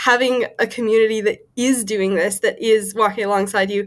having 0.00 0.46
a 0.58 0.66
community 0.66 1.20
that 1.20 1.46
is 1.56 1.84
doing 1.84 2.14
this, 2.14 2.40
that 2.40 2.58
is 2.58 2.94
walking 2.94 3.24
alongside 3.24 3.70
you, 3.70 3.86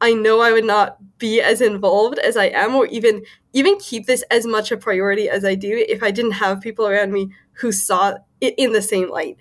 I 0.00 0.14
know 0.14 0.40
I 0.40 0.52
would 0.52 0.64
not 0.64 0.96
be 1.18 1.42
as 1.42 1.60
involved 1.60 2.18
as 2.18 2.34
I 2.38 2.46
am, 2.46 2.74
or 2.74 2.86
even 2.86 3.22
even 3.52 3.78
keep 3.78 4.06
this 4.06 4.22
as 4.30 4.46
much 4.46 4.72
a 4.72 4.78
priority 4.78 5.28
as 5.28 5.44
I 5.44 5.54
do 5.54 5.84
if 5.86 6.02
I 6.02 6.12
didn't 6.12 6.32
have 6.32 6.62
people 6.62 6.86
around 6.86 7.12
me 7.12 7.34
who 7.52 7.72
saw 7.72 8.14
it 8.40 8.54
in 8.56 8.72
the 8.72 8.80
same 8.80 9.10
light. 9.10 9.36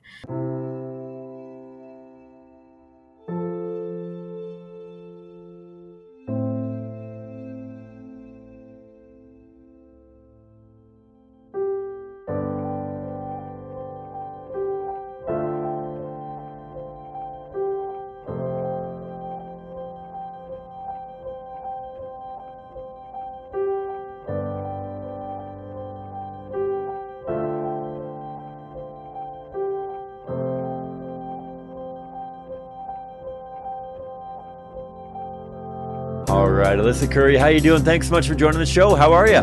Elyssa 36.90 37.08
Currey, 37.08 37.38
how 37.38 37.46
are 37.46 37.52
you 37.52 37.62
doing? 37.62 37.84
Thanks 37.84 38.08
so 38.08 38.16
much 38.16 38.28
for 38.28 38.34
joining 38.34 38.58
the 38.58 38.66
show. 38.66 38.96
How 38.96 39.14
are 39.14 39.28
you? 39.28 39.38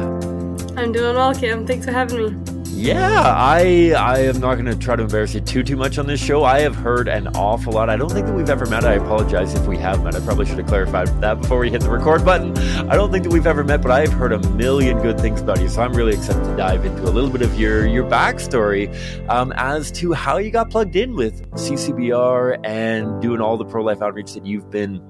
I'm 0.77 0.91
doing 0.91 1.15
well, 1.15 1.33
Cam. 1.33 1.65
Thanks 1.65 1.87
for 1.87 1.93
having 1.93 2.19
me. 2.19 2.53
Yeah, 2.65 3.23
I 3.25 3.95
I 3.97 4.19
am 4.23 4.41
not 4.41 4.57
going 4.57 4.67
to 4.67 4.75
try 4.75 4.97
to 4.97 5.05
embarrass 5.05 5.33
you 5.33 5.41
too 5.41 5.63
too 5.63 5.77
much 5.77 5.97
on 5.97 6.09
this 6.09 6.21
show. 6.21 6.43
I 6.43 6.59
have 6.63 6.75
heard 6.75 7.07
an 7.07 7.29
awful 7.37 7.75
lot. 7.75 7.89
I 7.89 7.97
don't 7.97 8.11
think 8.11 8.27
that 8.27 8.35
we've 8.35 8.51
ever 8.51 8.67
met. 8.67 8.85
I 8.85 8.95
apologize 8.95 9.55
if 9.55 9.65
we 9.69 9.79
have 9.79 10.03
met. 10.03 10.17
I 10.17 10.21
probably 10.21 10.45
should 10.45 10.59
have 10.59 10.67
clarified 10.67 11.07
that 11.21 11.41
before 11.41 11.61
we 11.61 11.71
hit 11.71 11.83
the 11.83 11.89
record 11.89 12.25
button. 12.25 12.59
I 12.91 12.97
don't 12.97 13.13
think 13.13 13.23
that 13.23 13.33
we've 13.33 13.47
ever 13.47 13.63
met, 13.63 13.81
but 13.81 13.93
I've 13.93 14.13
heard 14.13 14.33
a 14.33 14.41
million 14.51 15.01
good 15.01 15.21
things 15.21 15.41
about 15.41 15.61
you. 15.61 15.69
So 15.69 15.83
I'm 15.83 15.93
really 15.93 16.15
excited 16.15 16.43
to 16.43 16.57
dive 16.57 16.85
into 16.85 17.05
a 17.05 17.13
little 17.13 17.31
bit 17.31 17.43
of 17.43 17.59
your 17.61 17.87
your 17.87 18.11
backstory 18.11 18.91
um, 19.29 19.53
as 19.55 19.93
to 19.93 20.13
how 20.15 20.39
you 20.39 20.51
got 20.51 20.69
plugged 20.69 20.97
in 20.97 21.15
with 21.15 21.49
CCBR 21.53 22.59
and 22.65 23.23
doing 23.23 23.41
all 23.41 23.57
the 23.57 23.65
pro 23.65 23.85
life 23.85 24.03
outreach 24.03 24.35
that 24.35 24.45
you've 24.45 24.69
been 24.69 25.01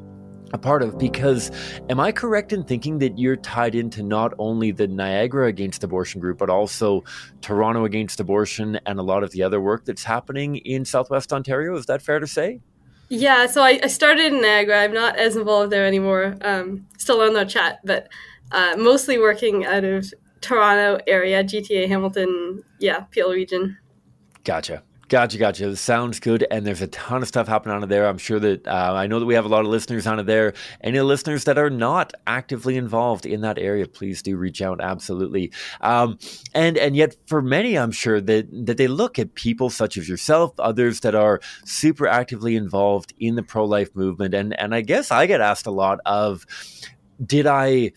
a 0.53 0.59
part 0.59 0.83
of 0.83 0.99
because 0.99 1.51
am 1.91 1.99
I 1.99 2.13
correct 2.13 2.53
in 2.53 2.63
thinking 2.65 2.99
that 3.01 3.19
you're 3.19 3.37
tied 3.37 3.75
into 3.75 4.03
not 4.03 4.33
only 4.39 4.71
the 4.71 4.87
Niagara 4.87 5.49
Against 5.49 5.83
Abortion 5.83 6.21
group, 6.21 6.39
but 6.39 6.51
also 6.51 7.05
Toronto 7.41 7.85
Against 7.85 8.21
Abortion 8.21 8.79
and 8.87 8.99
a 8.99 9.03
lot 9.03 9.23
of 9.23 9.33
the 9.33 9.43
other 9.43 9.61
work 9.61 9.85
that's 9.85 10.05
happening 10.05 10.57
in 10.57 10.85
Southwest 10.85 11.33
Ontario? 11.33 11.77
Is 11.77 11.87
that 11.87 12.03
fair 12.03 12.21
to 12.21 12.27
say? 12.27 12.61
Yeah, 13.09 13.47
so 13.47 13.63
I, 13.63 13.79
I 13.83 13.87
started 13.87 14.33
in 14.33 14.41
Niagara. 14.41 14.83
I'm 14.83 14.93
not 14.93 15.17
as 15.17 15.37
involved 15.37 15.71
there 15.71 15.87
anymore. 15.87 16.37
Um, 16.41 16.87
still 16.99 17.21
on 17.21 17.35
the 17.35 17.45
chat, 17.45 17.79
but 17.85 18.09
uh, 18.51 18.75
mostly 18.79 19.19
working 19.19 19.65
out 19.65 19.85
of 19.85 20.13
Toronto 20.41 21.03
area, 21.07 21.43
GTA, 21.43 21.89
Hamilton, 21.89 22.63
yeah, 22.81 23.01
Peel 23.11 23.33
region. 23.33 23.79
Gotcha. 24.45 24.83
Gotcha, 25.09 25.39
gotcha. 25.39 25.71
This 25.71 25.81
Sounds 25.81 26.19
good. 26.19 26.45
And 26.51 26.67
there's 26.67 26.83
a 26.83 26.89
ton 26.89 27.23
of 27.23 27.29
stuff 27.29 27.47
happening 27.47 27.81
on 27.81 27.89
there. 27.89 28.09
I'm 28.09 28.19
sure 28.19 28.41
that 28.41 28.67
uh, 28.67 28.93
I 28.95 29.07
know 29.07 29.21
that 29.21 29.27
we 29.27 29.35
have 29.35 29.45
a 29.45 29.49
lot 29.49 29.61
of 29.61 29.69
listeners 29.69 30.05
on 30.05 30.25
there. 30.27 30.53
Any 30.81 31.01
listeners 31.01 31.45
that 31.45 31.59
are 31.59 31.71
not 31.71 32.13
actively 32.27 32.77
involved 32.77 33.25
in 33.25 33.43
that 33.43 33.57
area, 33.57 33.87
please 33.87 34.21
do 34.21 34.37
reach 34.37 34.61
out. 34.61 34.81
Absolutely. 34.81 35.53
Um, 35.81 36.19
and 36.55 36.77
and 36.77 36.97
yet, 36.97 37.15
for 37.27 37.41
many, 37.41 37.79
I'm 37.79 37.93
sure 37.93 38.21
that 38.21 38.49
that 38.67 38.79
they 38.79 38.89
look 38.89 39.17
at 39.17 39.35
people 39.35 39.71
such 39.71 39.97
as 39.97 40.09
yourself, 40.09 40.59
others 40.59 41.01
that 41.01 41.15
are 41.15 41.41
super 41.65 42.09
actively 42.09 42.57
involved 42.57 43.15
in 43.21 43.37
the 43.37 43.45
pro 43.45 43.65
life 43.65 43.95
movement. 43.95 44.35
And 44.35 44.59
and 44.59 44.75
I 44.75 44.81
guess 44.81 45.13
I 45.13 45.27
get 45.27 45.41
asked 45.41 45.67
a 45.67 45.71
lot 45.71 46.01
of, 46.05 46.45
did 47.25 47.47
I 47.47 47.93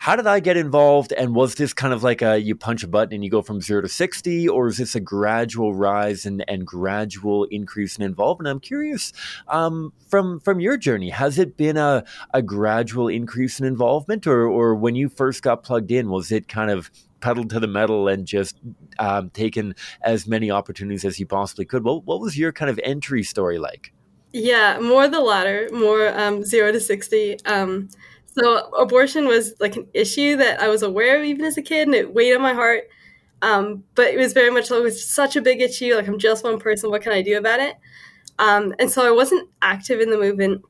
how 0.00 0.16
did 0.16 0.26
I 0.26 0.40
get 0.40 0.56
involved? 0.56 1.12
And 1.12 1.34
was 1.34 1.56
this 1.56 1.74
kind 1.74 1.92
of 1.92 2.02
like 2.02 2.22
a 2.22 2.40
you 2.40 2.56
punch 2.56 2.82
a 2.82 2.88
button 2.88 3.12
and 3.12 3.22
you 3.22 3.28
go 3.28 3.42
from 3.42 3.60
zero 3.60 3.82
to 3.82 3.88
60, 3.88 4.48
or 4.48 4.68
is 4.68 4.78
this 4.78 4.94
a 4.94 5.00
gradual 5.00 5.74
rise 5.74 6.24
and, 6.24 6.42
and 6.48 6.66
gradual 6.66 7.44
increase 7.44 7.98
in 7.98 8.02
involvement? 8.02 8.48
I'm 8.48 8.60
curious 8.60 9.12
um, 9.46 9.92
from 10.08 10.40
from 10.40 10.58
your 10.58 10.78
journey, 10.78 11.10
has 11.10 11.38
it 11.38 11.58
been 11.58 11.76
a, 11.76 12.02
a 12.32 12.40
gradual 12.40 13.08
increase 13.08 13.60
in 13.60 13.66
involvement, 13.66 14.26
or, 14.26 14.48
or 14.48 14.74
when 14.74 14.94
you 14.94 15.10
first 15.10 15.42
got 15.42 15.62
plugged 15.64 15.90
in, 15.90 16.08
was 16.08 16.32
it 16.32 16.48
kind 16.48 16.70
of 16.70 16.90
pedal 17.20 17.46
to 17.48 17.60
the 17.60 17.66
metal 17.66 18.08
and 18.08 18.26
just 18.26 18.56
um, 18.98 19.28
taken 19.28 19.74
as 20.00 20.26
many 20.26 20.50
opportunities 20.50 21.04
as 21.04 21.20
you 21.20 21.26
possibly 21.26 21.66
could? 21.66 21.84
What, 21.84 22.06
what 22.06 22.22
was 22.22 22.38
your 22.38 22.52
kind 22.52 22.70
of 22.70 22.80
entry 22.82 23.22
story 23.22 23.58
like? 23.58 23.92
Yeah, 24.32 24.78
more 24.80 25.08
the 25.08 25.20
latter, 25.20 25.68
more 25.72 26.08
um, 26.18 26.42
zero 26.42 26.72
to 26.72 26.80
60. 26.80 27.44
Um, 27.44 27.90
so 28.40 28.70
abortion 28.72 29.26
was 29.26 29.54
like 29.60 29.76
an 29.76 29.86
issue 29.94 30.36
that 30.36 30.60
I 30.60 30.68
was 30.68 30.82
aware 30.82 31.18
of 31.18 31.24
even 31.24 31.44
as 31.44 31.56
a 31.56 31.62
kid, 31.62 31.88
and 31.88 31.94
it 31.94 32.14
weighed 32.14 32.34
on 32.34 32.42
my 32.42 32.54
heart. 32.54 32.84
Um, 33.42 33.84
but 33.94 34.08
it 34.08 34.18
was 34.18 34.32
very 34.32 34.50
much 34.50 34.70
like 34.70 34.80
it 34.80 34.82
was 34.82 35.08
such 35.08 35.36
a 35.36 35.42
big 35.42 35.60
issue. 35.60 35.94
Like 35.94 36.08
I'm 36.08 36.18
just 36.18 36.44
one 36.44 36.58
person. 36.58 36.90
What 36.90 37.02
can 37.02 37.12
I 37.12 37.22
do 37.22 37.38
about 37.38 37.60
it? 37.60 37.76
Um, 38.38 38.74
and 38.78 38.90
so 38.90 39.06
I 39.06 39.10
wasn't 39.10 39.48
active 39.60 40.00
in 40.00 40.10
the 40.10 40.18
movement 40.18 40.62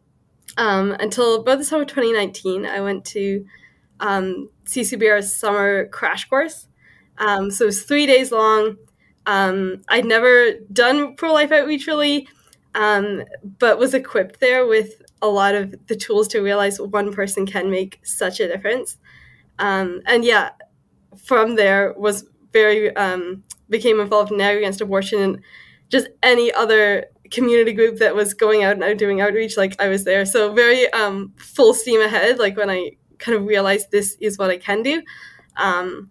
um, 0.57 0.93
until 1.01 1.37
about 1.37 1.59
the 1.59 1.65
summer 1.65 1.83
of 1.83 1.89
2019. 1.89 2.67
I 2.67 2.81
went 2.81 3.05
to 3.07 3.45
um, 4.01 4.49
CCBR's 4.67 5.35
summer 5.35 5.87
crash 5.89 6.29
course. 6.29 6.67
Um, 7.19 7.51
so 7.51 7.65
it 7.65 7.67
was 7.67 7.85
three 7.85 8.07
days 8.07 8.33
long. 8.33 8.77
Um, 9.27 9.83
I'd 9.89 10.07
never 10.07 10.53
done 10.73 11.15
pro 11.15 11.33
life 11.33 11.53
outreach 11.53 11.87
really, 11.87 12.27
but 12.75 13.79
was 13.79 13.95
equipped 13.95 14.41
there 14.41 14.67
with 14.67 15.03
a 15.23 15.29
lot 15.29 15.55
of 15.55 15.75
the 15.87 15.97
tools 15.97 16.29
to 16.29 16.41
realize 16.41 16.81
one 16.81 17.13
person 17.13 17.47
can 17.47 17.71
make 17.71 18.01
such 18.05 18.41
a 18.41 18.49
difference. 18.49 18.97
Um, 19.59 20.01
and 20.07 20.25
yeah, 20.25 20.51
from 21.25 21.57
there 21.57 21.95
was 21.97 22.25
very 22.53 22.95
um, 22.97 23.45
became 23.69 24.01
involved 24.01 24.33
in 24.33 24.39
Now 24.39 24.51
Against 24.51 24.81
Abortion 24.81 25.21
and 25.21 25.41
just 25.89 26.09
any 26.23 26.53
other 26.53 27.07
community 27.31 27.73
group 27.73 27.99
that 27.99 28.15
was 28.15 28.35
going 28.35 28.65
out 28.65 28.83
and 28.83 28.99
doing 28.99 29.21
outreach. 29.21 29.57
Like 29.57 29.81
I 29.81 29.89
was 29.89 30.05
there, 30.05 30.25
so 30.27 30.53
very 30.53 30.93
um, 30.93 31.33
full 31.37 31.75
steam 31.75 32.01
ahead. 32.01 32.39
Like 32.39 32.57
when 32.57 32.71
I 32.71 32.93
kind 33.19 33.37
of 33.37 33.45
realized 33.45 33.91
this 33.91 34.17
is 34.21 34.39
what 34.39 34.51
I 34.51 34.57
can 34.57 34.83
do. 34.83 35.03
Um, 35.57 36.11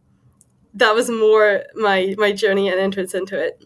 that 0.75 0.94
was 0.96 1.09
more 1.09 1.64
my 1.75 2.16
my 2.18 2.31
journey 2.31 2.69
and 2.69 2.80
entrance 2.80 3.14
into 3.14 3.38
it. 3.38 3.66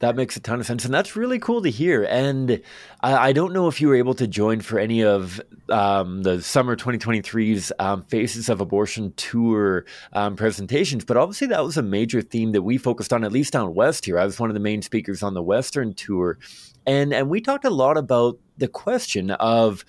That 0.00 0.16
makes 0.16 0.36
a 0.36 0.40
ton 0.40 0.60
of 0.60 0.66
sense, 0.66 0.84
and 0.84 0.92
that's 0.92 1.16
really 1.16 1.38
cool 1.38 1.62
to 1.62 1.70
hear. 1.70 2.04
And 2.04 2.60
I, 3.00 3.28
I 3.28 3.32
don't 3.32 3.52
know 3.52 3.68
if 3.68 3.80
you 3.80 3.88
were 3.88 3.94
able 3.94 4.14
to 4.14 4.26
join 4.26 4.60
for 4.60 4.78
any 4.78 5.02
of 5.02 5.40
um, 5.70 6.22
the 6.22 6.42
summer 6.42 6.76
2023's 6.76 7.72
um, 7.78 8.02
Faces 8.02 8.48
of 8.48 8.60
Abortion 8.60 9.12
tour 9.16 9.84
um, 10.12 10.36
presentations, 10.36 11.04
but 11.04 11.16
obviously 11.16 11.46
that 11.48 11.64
was 11.64 11.76
a 11.76 11.82
major 11.82 12.20
theme 12.20 12.52
that 12.52 12.62
we 12.62 12.78
focused 12.78 13.12
on, 13.12 13.24
at 13.24 13.32
least 13.32 13.52
down 13.52 13.74
west 13.74 14.04
here. 14.04 14.18
I 14.18 14.24
was 14.24 14.38
one 14.38 14.50
of 14.50 14.54
the 14.54 14.60
main 14.60 14.82
speakers 14.82 15.22
on 15.22 15.34
the 15.34 15.42
Western 15.42 15.94
tour, 15.94 16.38
and 16.86 17.12
and 17.12 17.28
we 17.28 17.40
talked 17.40 17.64
a 17.64 17.70
lot 17.70 17.96
about 17.96 18.38
the 18.58 18.68
question 18.68 19.30
of 19.32 19.84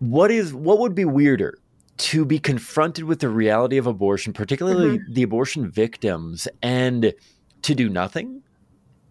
what 0.00 0.30
is 0.30 0.52
what 0.52 0.78
would 0.80 0.94
be 0.94 1.04
weirder 1.04 1.58
to 1.98 2.24
be 2.24 2.38
confronted 2.38 3.04
with 3.04 3.20
the 3.20 3.28
reality 3.28 3.76
of 3.76 3.86
abortion, 3.86 4.32
particularly 4.32 4.98
mm-hmm. 4.98 5.12
the 5.12 5.22
abortion 5.22 5.70
victims, 5.70 6.48
and 6.62 7.14
to 7.62 7.74
do 7.74 7.88
nothing 7.88 8.42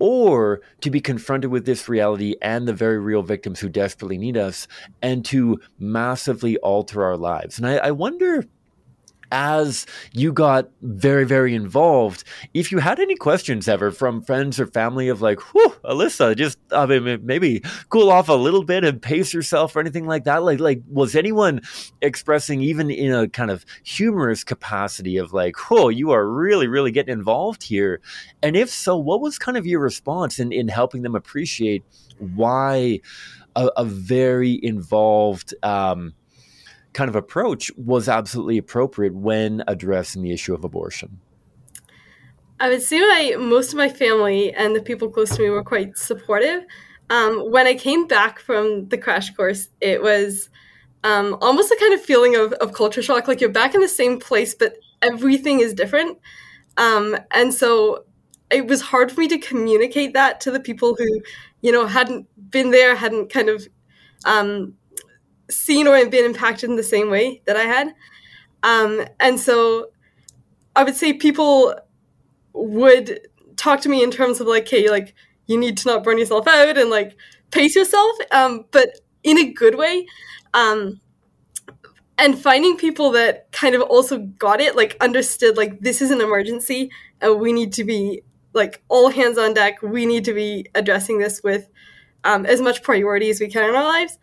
or 0.02 0.62
to 0.82 0.90
be 0.90 1.00
confronted 1.00 1.52
with 1.52 1.68
this 1.68 1.88
reality 1.88 2.34
and 2.42 2.68
the 2.68 2.74
very 2.74 2.98
real 2.98 3.22
victims 3.22 3.60
who 3.60 3.70
desperately 3.70 4.18
need 4.18 4.36
us 4.36 4.68
and 5.04 5.24
to 5.24 5.60
massively 5.78 6.58
alter 6.58 7.04
our 7.04 7.16
lives. 7.16 7.60
And 7.60 7.68
I, 7.68 7.78
I 7.78 7.92
wonder 7.92 8.44
as 9.32 9.86
you 10.14 10.34
got 10.34 10.70
very, 10.82 11.26
very 11.26 11.56
involved, 11.56 12.24
if 12.54 12.72
you 12.72 12.80
had 12.80 13.00
any 13.00 13.16
questions 13.16 13.68
ever 13.68 13.92
from 13.92 14.22
friends 14.22 14.60
or 14.60 14.68
family 14.68 15.08
of 15.08 15.22
like, 15.22 15.40
whew, 15.54 15.74
Elyssa, 15.86 16.36
just 16.36 16.60
I 16.72 16.86
mean, 16.86 17.22
maybe 17.24 17.64
cool 17.90 18.12
off 18.12 18.30
a 18.30 18.34
little 18.34 18.64
bit 18.64 18.84
and 18.84 19.02
pace 19.02 19.34
yourself 19.34 19.76
or 19.76 19.80
anything 19.80 20.06
like 20.06 20.26
that. 20.26 20.44
Like, 20.44 20.60
like 20.60 20.82
was 20.90 21.16
anyone 21.16 21.62
expressing 22.02 22.62
even 22.62 22.92
in 22.92 23.14
a 23.14 23.30
kind 23.30 23.52
of 23.52 23.66
humorous 23.84 24.44
capacity 24.44 25.18
of 25.18 25.34
like, 25.34 25.56
whoa, 25.58 25.90
you 25.90 26.12
are 26.12 26.28
really, 26.28 26.68
really 26.68 26.92
getting 26.92 27.14
involved 27.14 27.64
here? 27.64 28.02
And 28.44 28.56
if 28.56 28.70
so, 28.70 28.98
what 28.98 29.22
was 29.22 29.40
kind 29.40 29.58
of 29.58 29.66
your 29.66 29.80
response 29.80 30.40
in, 30.40 30.52
in 30.52 30.68
helping 30.68 31.02
them 31.02 31.16
appreciate 31.16 31.84
why 32.20 33.00
a, 33.56 33.70
a 33.78 33.86
very 33.86 34.60
involved 34.64 35.54
um, 35.64 36.14
kind 36.94 37.10
of 37.10 37.16
approach 37.16 37.72
was 37.78 38.10
absolutely 38.10 38.58
appropriate 38.58 39.14
when 39.14 39.64
addressing 39.68 40.22
the 40.22 40.32
issue 40.32 40.54
of 40.54 40.64
abortion? 40.64 41.20
I 42.60 42.70
would 42.70 42.82
say 42.82 43.00
my 43.00 43.36
most 43.40 43.70
of 43.70 43.78
my 43.78 43.90
family 43.90 44.54
and 44.54 44.76
the 44.76 44.82
people 44.82 45.10
close 45.10 45.36
to 45.36 45.42
me 45.42 45.50
were 45.50 45.64
quite 45.64 45.98
supportive. 45.98 46.64
Um, 47.10 47.52
when 47.52 47.68
I 47.68 47.74
came 47.74 48.08
back 48.08 48.40
from 48.40 48.88
the 48.90 48.98
crash 48.98 49.34
course, 49.34 49.70
it 49.82 50.02
was 50.02 50.50
um, 51.04 51.38
almost 51.42 51.72
a 51.72 51.78
kind 51.80 51.94
of 51.94 52.02
feeling 52.02 52.36
of, 52.36 52.54
of 52.54 52.74
culture 52.74 53.02
shock. 53.02 53.28
Like 53.28 53.42
you're 53.42 53.50
back 53.50 53.74
in 53.74 53.82
the 53.82 53.88
same 53.88 54.20
place, 54.20 54.54
but 54.54 54.78
everything 55.02 55.60
is 55.60 55.74
different. 55.74 56.20
Um, 56.78 57.18
and 57.32 57.54
so 57.54 58.06
it 58.50 58.68
was 58.68 58.82
hard 58.82 59.12
for 59.12 59.22
me 59.22 59.28
to 59.30 59.38
communicate 59.40 60.14
that 60.14 60.40
to 60.42 60.52
the 60.52 60.60
people 60.60 60.96
who 60.96 61.22
you 61.62 61.72
know, 61.72 61.86
hadn't 61.86 62.28
been 62.50 62.72
there, 62.72 62.96
hadn't 62.96 63.32
kind 63.32 63.50
of 63.50 63.68
um, 64.26 64.74
seen 65.52 65.88
or 65.88 66.04
been 66.10 66.26
impacted 66.26 66.70
in 66.70 66.76
the 66.76 66.84
same 66.84 67.10
way 67.10 67.42
that 67.46 67.56
I 67.56 67.64
had. 67.64 67.94
Um, 68.64 69.06
and 69.20 69.40
so 69.40 69.90
I 70.76 70.84
would 70.84 70.96
say 70.96 71.14
people 71.14 71.76
would 72.54 73.28
talk 73.58 73.82
to 73.82 73.90
me 73.90 74.04
in 74.04 74.12
terms 74.12 74.40
of 74.40 74.48
like, 74.48 74.68
hey, 74.68 74.90
like 74.90 75.14
you 75.48 75.58
need 75.58 75.78
to 75.78 75.88
not 75.90 76.04
burn 76.04 76.18
yourself 76.18 76.48
out 76.48 76.78
and 76.78 76.90
like 76.90 77.16
pace 77.52 77.76
yourself, 77.76 78.16
um, 78.32 78.66
but 78.72 79.00
in 79.24 79.38
a 79.38 79.52
good 79.52 79.76
way. 79.76 80.08
Um, 80.54 81.02
and 82.18 82.38
finding 82.38 82.78
people 82.78 83.12
that 83.12 83.52
kind 83.52 83.74
of 83.74 83.82
also 83.82 84.20
got 84.20 84.62
it, 84.62 84.76
like 84.76 84.96
understood, 85.02 85.58
like 85.58 85.80
this 85.80 86.02
is 86.02 86.12
an 86.12 86.22
emergency 86.22 86.92
and 87.20 87.40
we 87.40 87.52
need 87.52 87.74
to 87.74 87.84
be 87.84 88.22
like 88.54 88.84
all 88.90 89.10
hands 89.10 89.38
on 89.38 89.54
deck. 89.54 89.82
We 89.82 90.06
need 90.06 90.26
to 90.26 90.34
be 90.34 90.68
addressing 90.76 91.18
this 91.18 91.42
with 91.44 91.68
um, 92.24 92.46
as 92.46 92.62
much 92.62 92.84
priority 92.84 93.30
as 93.30 93.40
we 93.40 93.48
can 93.48 93.68
in 93.68 93.76
our 93.76 93.84
lives. 93.84 94.20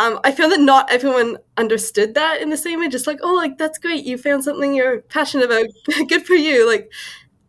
Um, 0.00 0.18
I 0.24 0.32
found 0.32 0.52
that 0.52 0.60
not 0.60 0.90
everyone 0.90 1.36
understood 1.58 2.14
that 2.14 2.40
in 2.40 2.48
the 2.48 2.56
same 2.56 2.80
way. 2.80 2.88
Just 2.88 3.06
like, 3.06 3.20
oh, 3.22 3.34
like 3.34 3.58
that's 3.58 3.78
great. 3.78 4.06
You 4.06 4.16
found 4.16 4.42
something 4.44 4.74
you're 4.74 5.02
passionate 5.02 5.44
about. 5.44 5.66
Good 6.08 6.26
for 6.26 6.34
you. 6.34 6.66
Like, 6.66 6.90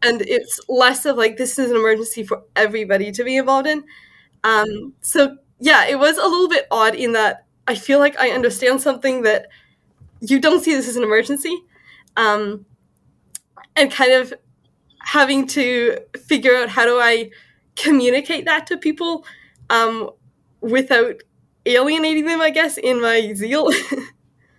and 0.01 0.21
it's 0.24 0.59
less 0.68 1.06
of 1.06 1.18
like 1.18 1.38
this 1.38 1.57
is 1.59 1.71
an 1.71 1.77
emergency 1.77 2.24
for 2.24 2.44
everybody 2.56 3.12
to 3.13 3.24
be 3.24 3.38
involved 3.38 3.68
in. 3.68 3.86
Um, 4.44 4.94
so 5.01 5.38
yeah, 5.59 5.88
it 5.88 6.00
was 6.00 6.18
a 6.18 6.24
little 6.27 6.50
bit 6.50 6.68
odd 6.71 6.95
in 6.95 7.13
that 7.13 7.45
I 7.68 7.75
feel 7.75 8.00
like 8.00 8.19
I 8.19 8.31
understand 8.31 8.81
something 8.81 9.24
that 9.24 9.48
you 10.21 10.39
don't 10.39 10.63
see 10.63 10.75
this 10.75 10.89
as 10.89 10.98
an 10.98 11.03
emergency, 11.03 11.56
um, 12.18 12.65
and 13.75 13.92
kind 13.92 14.13
of 14.13 14.33
having 15.00 15.48
to 15.48 15.98
figure 16.27 16.56
out 16.56 16.69
how 16.69 16.86
do 16.86 17.00
I 17.00 17.31
communicate 17.75 18.45
that 18.45 18.68
to 18.68 18.77
people 18.77 19.25
um, 19.69 20.09
without 20.62 21.21
alienating 21.66 22.25
them, 22.25 22.42
I 22.42 22.50
guess, 22.50 22.78
in 22.78 23.02
my 23.02 23.34
zeal. 23.34 23.69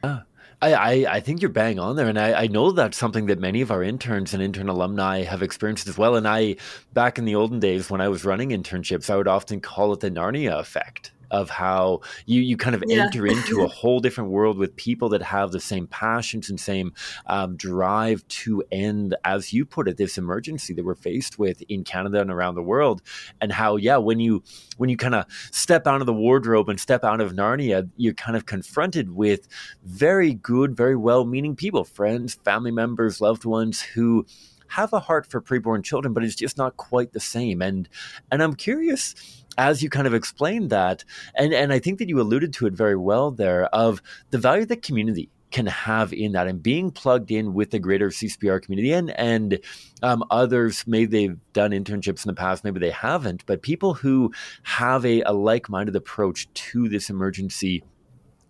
Ah, 0.04 0.24
I, 0.60 0.74
I, 0.74 0.92
I, 1.14 1.20
think 1.20 1.40
you're 1.40 1.48
bang 1.48 1.78
on 1.78 1.94
there. 1.94 2.08
And 2.08 2.18
I, 2.18 2.32
I 2.32 2.46
know 2.48 2.72
that's 2.72 2.98
something 2.98 3.26
that 3.26 3.38
many 3.38 3.60
of 3.60 3.70
our 3.70 3.84
interns 3.84 4.34
and 4.34 4.42
intern 4.42 4.68
alumni 4.68 5.22
have 5.22 5.44
experienced 5.44 5.86
as 5.86 5.96
well. 5.96 6.16
And 6.16 6.26
I, 6.26 6.56
back 6.92 7.18
in 7.18 7.24
the 7.24 7.36
olden 7.36 7.60
days 7.60 7.88
when 7.88 8.00
I 8.00 8.08
was 8.08 8.24
running 8.24 8.48
internships, 8.48 9.08
I 9.08 9.14
would 9.14 9.28
often 9.28 9.60
call 9.60 9.92
it 9.92 10.00
the 10.00 10.10
Narnia 10.10 10.58
effect 10.58 11.12
of 11.32 11.50
how 11.50 12.00
you 12.26 12.40
you 12.40 12.56
kind 12.56 12.76
of 12.76 12.84
yeah. 12.86 13.04
enter 13.04 13.26
into 13.26 13.62
a 13.62 13.66
whole 13.66 13.98
different 13.98 14.30
world 14.30 14.56
with 14.58 14.76
people 14.76 15.08
that 15.08 15.22
have 15.22 15.50
the 15.50 15.58
same 15.58 15.88
passions 15.88 16.48
and 16.48 16.60
same 16.60 16.92
um, 17.26 17.56
drive 17.56 18.26
to 18.28 18.62
end, 18.70 19.16
as 19.24 19.52
you 19.52 19.64
put 19.64 19.88
it, 19.88 19.96
this 19.96 20.16
emergency 20.16 20.72
that 20.74 20.84
we're 20.84 20.94
faced 20.94 21.38
with 21.38 21.62
in 21.68 21.82
Canada 21.82 22.20
and 22.20 22.30
around 22.30 22.54
the 22.54 22.62
world, 22.62 23.02
and 23.40 23.50
how 23.50 23.76
yeah, 23.76 23.96
when 23.96 24.20
you 24.20 24.44
when 24.76 24.90
you 24.90 24.96
kind 24.96 25.14
of 25.14 25.24
step 25.50 25.86
out 25.86 26.00
of 26.00 26.06
the 26.06 26.12
wardrobe 26.12 26.68
and 26.68 26.78
step 26.78 27.02
out 27.02 27.20
of 27.20 27.32
Narnia, 27.32 27.88
you're 27.96 28.14
kind 28.14 28.36
of 28.36 28.46
confronted 28.46 29.16
with 29.16 29.48
very 29.84 30.34
good, 30.34 30.76
very 30.76 30.96
well-meaning 30.96 31.56
people, 31.56 31.84
friends, 31.84 32.34
family 32.44 32.70
members, 32.70 33.20
loved 33.20 33.44
ones 33.44 33.80
who 33.80 34.26
have 34.68 34.92
a 34.94 35.00
heart 35.00 35.26
for 35.26 35.40
preborn 35.40 35.84
children, 35.84 36.14
but 36.14 36.24
it's 36.24 36.34
just 36.34 36.56
not 36.56 36.78
quite 36.78 37.12
the 37.12 37.20
same. 37.20 37.60
And 37.60 37.88
and 38.30 38.42
I'm 38.42 38.54
curious 38.54 39.41
as 39.58 39.82
you 39.82 39.90
kind 39.90 40.06
of 40.06 40.14
explained 40.14 40.70
that, 40.70 41.04
and, 41.34 41.52
and 41.52 41.72
I 41.72 41.78
think 41.78 41.98
that 41.98 42.08
you 42.08 42.20
alluded 42.20 42.52
to 42.54 42.66
it 42.66 42.72
very 42.72 42.96
well 42.96 43.30
there 43.30 43.66
of 43.66 44.02
the 44.30 44.38
value 44.38 44.66
that 44.66 44.82
community 44.82 45.28
can 45.52 45.66
have 45.66 46.12
in 46.12 46.32
that 46.32 46.46
and 46.46 46.62
being 46.62 46.90
plugged 46.90 47.30
in 47.30 47.54
with 47.54 47.70
the 47.70 47.78
greater 47.78 48.08
CCBR 48.08 48.62
community 48.62 48.92
and 48.92 49.10
and 49.10 49.60
um, 50.02 50.24
others 50.30 50.82
maybe 50.86 51.06
they've 51.06 51.38
done 51.52 51.70
internships 51.70 52.24
in 52.24 52.28
the 52.28 52.34
past 52.34 52.64
maybe 52.64 52.80
they 52.80 52.90
haven't 52.90 53.44
but 53.44 53.60
people 53.62 53.92
who 53.92 54.32
have 54.62 55.04
a, 55.04 55.20
a 55.22 55.32
like-minded 55.32 55.94
approach 55.94 56.52
to 56.54 56.88
this 56.88 57.10
emergency 57.10 57.84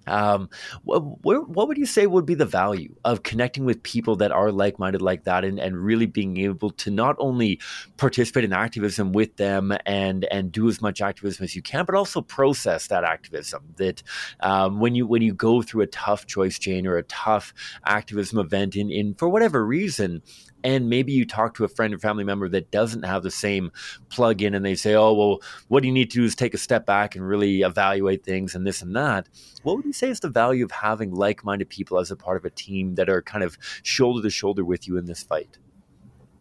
um, 0.07 0.49
what, 0.85 1.49
what 1.49 1.69
would 1.69 1.79
you 1.79 1.87
say 1.87 2.07
would 2.07 2.27
be 2.27 2.35
the 2.35 2.47
value 2.47 2.95
of 3.05 3.23
connecting 3.23 3.65
with 3.65 3.83
people 3.83 4.17
that 4.17 4.33
are 4.33 4.51
like 4.51 4.79
minded 4.79 5.03
like 5.03 5.25
that 5.25 5.45
and, 5.45 5.59
and 5.59 5.77
really 5.77 6.07
being 6.07 6.37
able 6.39 6.71
to 6.71 6.91
not 6.91 7.17
only 7.19 7.61
participate 7.97 8.45
in 8.45 8.53
activism 8.53 9.13
with 9.13 9.37
them 9.37 9.73
and, 9.87 10.25
and 10.31 10.53
do 10.53 10.69
as 10.69 10.81
much 10.81 11.01
activism 11.01 11.45
as 11.45 11.55
you 11.55 11.63
can, 11.63 11.85
but 11.85 11.95
also 11.95 12.21
process 12.21 12.89
that 12.89 13.05
activism? 13.05 13.63
That 13.77 14.03
um, 14.41 14.81
when, 14.81 14.95
you, 14.95 15.07
when 15.07 15.23
you 15.23 15.35
go 15.35 15.63
through 15.63 15.83
a 15.83 15.87
tough 15.87 16.27
choice 16.27 16.59
chain 16.59 16.87
or 16.87 16.97
a 16.97 17.03
tough 17.05 17.55
activism 17.85 18.39
event 18.39 18.77
in, 18.77 18.91
in 18.91 19.15
for 19.15 19.29
whatever 19.29 19.65
reason, 19.65 20.23
and 20.65 20.89
maybe 20.89 21.13
you 21.13 21.25
talk 21.25 21.55
to 21.55 21.65
a 21.65 21.69
friend 21.69 21.95
or 21.95 21.99
family 21.99 22.25
member 22.25 22.49
that 22.49 22.71
doesn't 22.71 23.03
have 23.03 23.23
the 23.23 23.31
same 23.31 23.71
plug 24.09 24.43
in 24.43 24.55
and 24.55 24.65
they 24.65 24.75
say 24.75 24.95
oh 24.95 25.13
well 25.13 25.43
what 25.69 25.85
you 25.85 25.93
need 25.93 26.11
to 26.11 26.21
do 26.21 26.25
is 26.25 26.35
take 26.35 26.55
a 26.55 26.59
step 26.59 26.87
back 26.87 27.15
and 27.15 27.27
really 27.27 27.63
evaluate 27.63 28.25
things 28.25 28.55
and 28.55 28.67
this 28.67 28.83
and 28.83 28.95
that. 28.97 29.29
What 29.63 29.77
would 29.77 29.85
you 29.85 29.93
say 29.93 30.11
is 30.11 30.21
the 30.21 30.29
value 30.29 30.65
of 30.65 30.71
having 30.71 31.15
like-minded 31.15 31.69
people 31.69 31.99
as 31.99 32.11
a 32.11 32.17
part 32.17 32.37
of 32.37 32.45
a 32.45 32.51
team 32.51 32.95
that 32.97 33.09
are 33.09 33.23
kind 33.23 33.45
of 33.45 33.57
shoulder 33.83 34.23
to 34.23 34.31
shoulder 34.31 34.65
with 34.65 34.89
you 34.89 34.97
in 34.97 35.07
this 35.07 35.23
fight? 35.23 35.59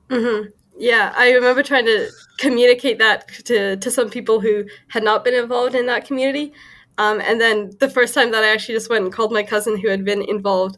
Mm-hmm. 0.10 0.50
yeah 0.78 1.14
i 1.16 1.32
remember 1.32 1.64
trying 1.64 1.86
to 1.86 2.10
communicate 2.38 3.00
that 3.00 3.30
to, 3.46 3.78
to 3.78 3.90
some 3.90 4.10
people 4.10 4.42
who 4.42 4.66
had 4.90 5.06
not 5.06 5.24
been 5.24 5.34
involved 5.34 5.74
in 5.74 5.86
that 5.86 6.06
community. 6.06 6.52
Um, 6.98 7.22
and 7.22 7.40
then 7.40 7.72
the 7.80 7.90
first 7.90 8.14
time 8.14 8.32
that 8.32 8.44
i 8.44 8.50
actually 8.50 8.76
just 8.76 8.90
went 8.90 9.06
and 9.06 9.14
called 9.14 9.32
my 9.32 9.44
cousin 9.44 9.78
who 9.78 9.88
had 9.88 10.04
been 10.04 10.22
involved 10.24 10.78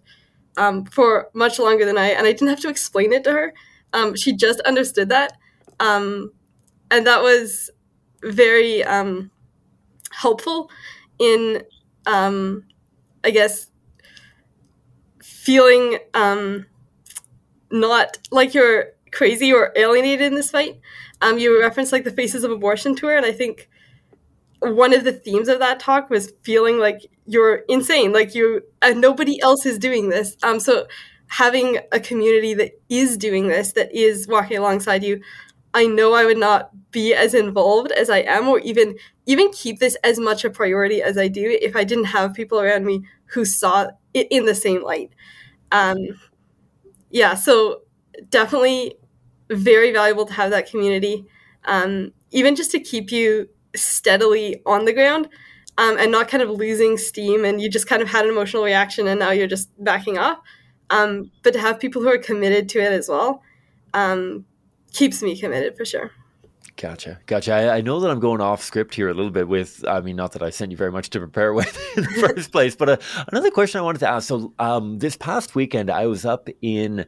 um, 0.57 0.85
for 0.85 1.29
much 1.33 1.59
longer 1.59 1.85
than 1.85 1.97
I, 1.97 2.09
and 2.09 2.27
I 2.27 2.31
didn't 2.31 2.49
have 2.49 2.61
to 2.61 2.69
explain 2.69 3.13
it 3.13 3.23
to 3.25 3.31
her. 3.31 3.53
Um, 3.93 4.15
she 4.15 4.35
just 4.35 4.59
understood 4.61 5.09
that, 5.09 5.33
um, 5.79 6.31
and 6.91 7.05
that 7.07 7.21
was 7.21 7.69
very 8.23 8.83
um, 8.83 9.31
helpful 10.11 10.69
in, 11.19 11.63
um, 12.05 12.63
I 13.23 13.31
guess, 13.31 13.69
feeling 15.21 15.97
um, 16.13 16.65
not 17.71 18.17
like 18.31 18.53
you're 18.53 18.93
crazy 19.11 19.53
or 19.53 19.71
alienated 19.75 20.21
in 20.27 20.35
this 20.35 20.51
fight. 20.51 20.79
you 21.37 21.59
referenced 21.61 21.91
like 21.91 22.03
the 22.03 22.11
Faces 22.11 22.43
of 22.43 22.51
Abortion 22.51 22.95
tour, 22.95 23.15
and 23.15 23.25
I 23.25 23.31
think 23.31 23.69
one 24.63 24.93
of 24.93 25.03
the 25.03 25.11
themes 25.11 25.47
of 25.49 25.59
that 25.59 25.79
talk 25.79 26.09
was 26.09 26.33
feeling 26.43 26.77
like 26.79 27.05
you're 27.25 27.63
insane, 27.69 28.11
like 28.11 28.35
you 28.35 28.61
and 28.81 29.01
nobody 29.01 29.41
else 29.41 29.65
is 29.65 29.77
doing 29.77 30.09
this. 30.09 30.37
Um, 30.43 30.59
so 30.59 30.87
having 31.27 31.79
a 31.91 31.99
community 31.99 32.53
that 32.55 32.71
is 32.89 33.17
doing 33.17 33.47
this, 33.47 33.73
that 33.73 33.93
is 33.93 34.27
walking 34.27 34.57
alongside 34.57 35.03
you, 35.03 35.21
I 35.73 35.87
know 35.87 36.13
I 36.13 36.25
would 36.25 36.37
not 36.37 36.69
be 36.91 37.13
as 37.13 37.33
involved 37.33 37.91
as 37.91 38.09
I 38.09 38.19
am, 38.19 38.47
or 38.47 38.59
even 38.59 38.95
even 39.25 39.51
keep 39.51 39.79
this 39.79 39.95
as 40.03 40.19
much 40.19 40.45
a 40.45 40.49
priority 40.49 41.01
as 41.01 41.17
I 41.17 41.27
do 41.27 41.57
if 41.61 41.75
I 41.75 41.83
didn't 41.83 42.05
have 42.05 42.33
people 42.33 42.59
around 42.59 42.85
me 42.85 43.03
who 43.27 43.45
saw 43.45 43.87
it 44.13 44.27
in 44.29 44.45
the 44.45 44.55
same 44.55 44.83
light. 44.83 45.11
Um, 45.71 45.97
yeah, 47.09 47.35
so 47.35 47.81
definitely 48.29 48.95
very 49.49 49.91
valuable 49.91 50.25
to 50.25 50.33
have 50.33 50.51
that 50.51 50.69
community, 50.69 51.25
um, 51.65 52.11
even 52.31 52.55
just 52.55 52.71
to 52.71 52.79
keep 52.79 53.11
you 53.11 53.49
steadily 53.75 54.61
on 54.65 54.85
the 54.85 54.93
ground 54.93 55.29
um, 55.77 55.97
and 55.97 56.11
not 56.11 56.27
kind 56.27 56.43
of 56.43 56.49
losing 56.49 56.97
steam 56.97 57.45
and 57.45 57.61
you 57.61 57.69
just 57.69 57.87
kind 57.87 58.01
of 58.01 58.09
had 58.09 58.25
an 58.25 58.31
emotional 58.31 58.63
reaction 58.63 59.07
and 59.07 59.19
now 59.19 59.31
you're 59.31 59.47
just 59.47 59.69
backing 59.83 60.17
off. 60.17 60.39
Um, 60.89 61.31
but 61.41 61.53
to 61.53 61.59
have 61.59 61.79
people 61.79 62.01
who 62.01 62.09
are 62.09 62.17
committed 62.17 62.69
to 62.69 62.79
it 62.79 62.91
as 62.91 63.09
well 63.09 63.41
um, 63.93 64.45
keeps 64.91 65.21
me 65.21 65.39
committed 65.39 65.75
for 65.75 65.85
sure. 65.85 66.11
Gotcha, 66.75 67.19
gotcha. 67.27 67.53
I, 67.53 67.77
I, 67.77 67.81
know 67.81 67.99
that 67.99 68.09
I'm 68.09 68.19
going 68.19 68.41
off 68.41 68.63
script 68.63 68.95
here 68.95 69.07
a 69.07 69.13
little 69.13 69.31
bit 69.31 69.47
with. 69.47 69.85
I 69.87 70.01
mean, 70.01 70.15
not 70.15 70.31
that 70.31 70.41
I 70.41 70.49
sent 70.49 70.71
you 70.71 70.77
very 70.77 70.91
much 70.91 71.11
to 71.11 71.19
prepare 71.19 71.53
with 71.53 71.77
in 71.95 72.03
the 72.03 72.09
first 72.09 72.51
place, 72.51 72.75
but 72.75 72.89
uh, 72.89 72.97
another 73.31 73.51
question 73.51 73.79
I 73.79 73.83
wanted 73.83 73.99
to 73.99 74.09
ask. 74.09 74.27
So, 74.27 74.53
um, 74.57 74.97
this 74.97 75.15
past 75.15 75.53
weekend, 75.53 75.91
I 75.91 76.07
was 76.07 76.25
up 76.25 76.49
in 76.63 77.05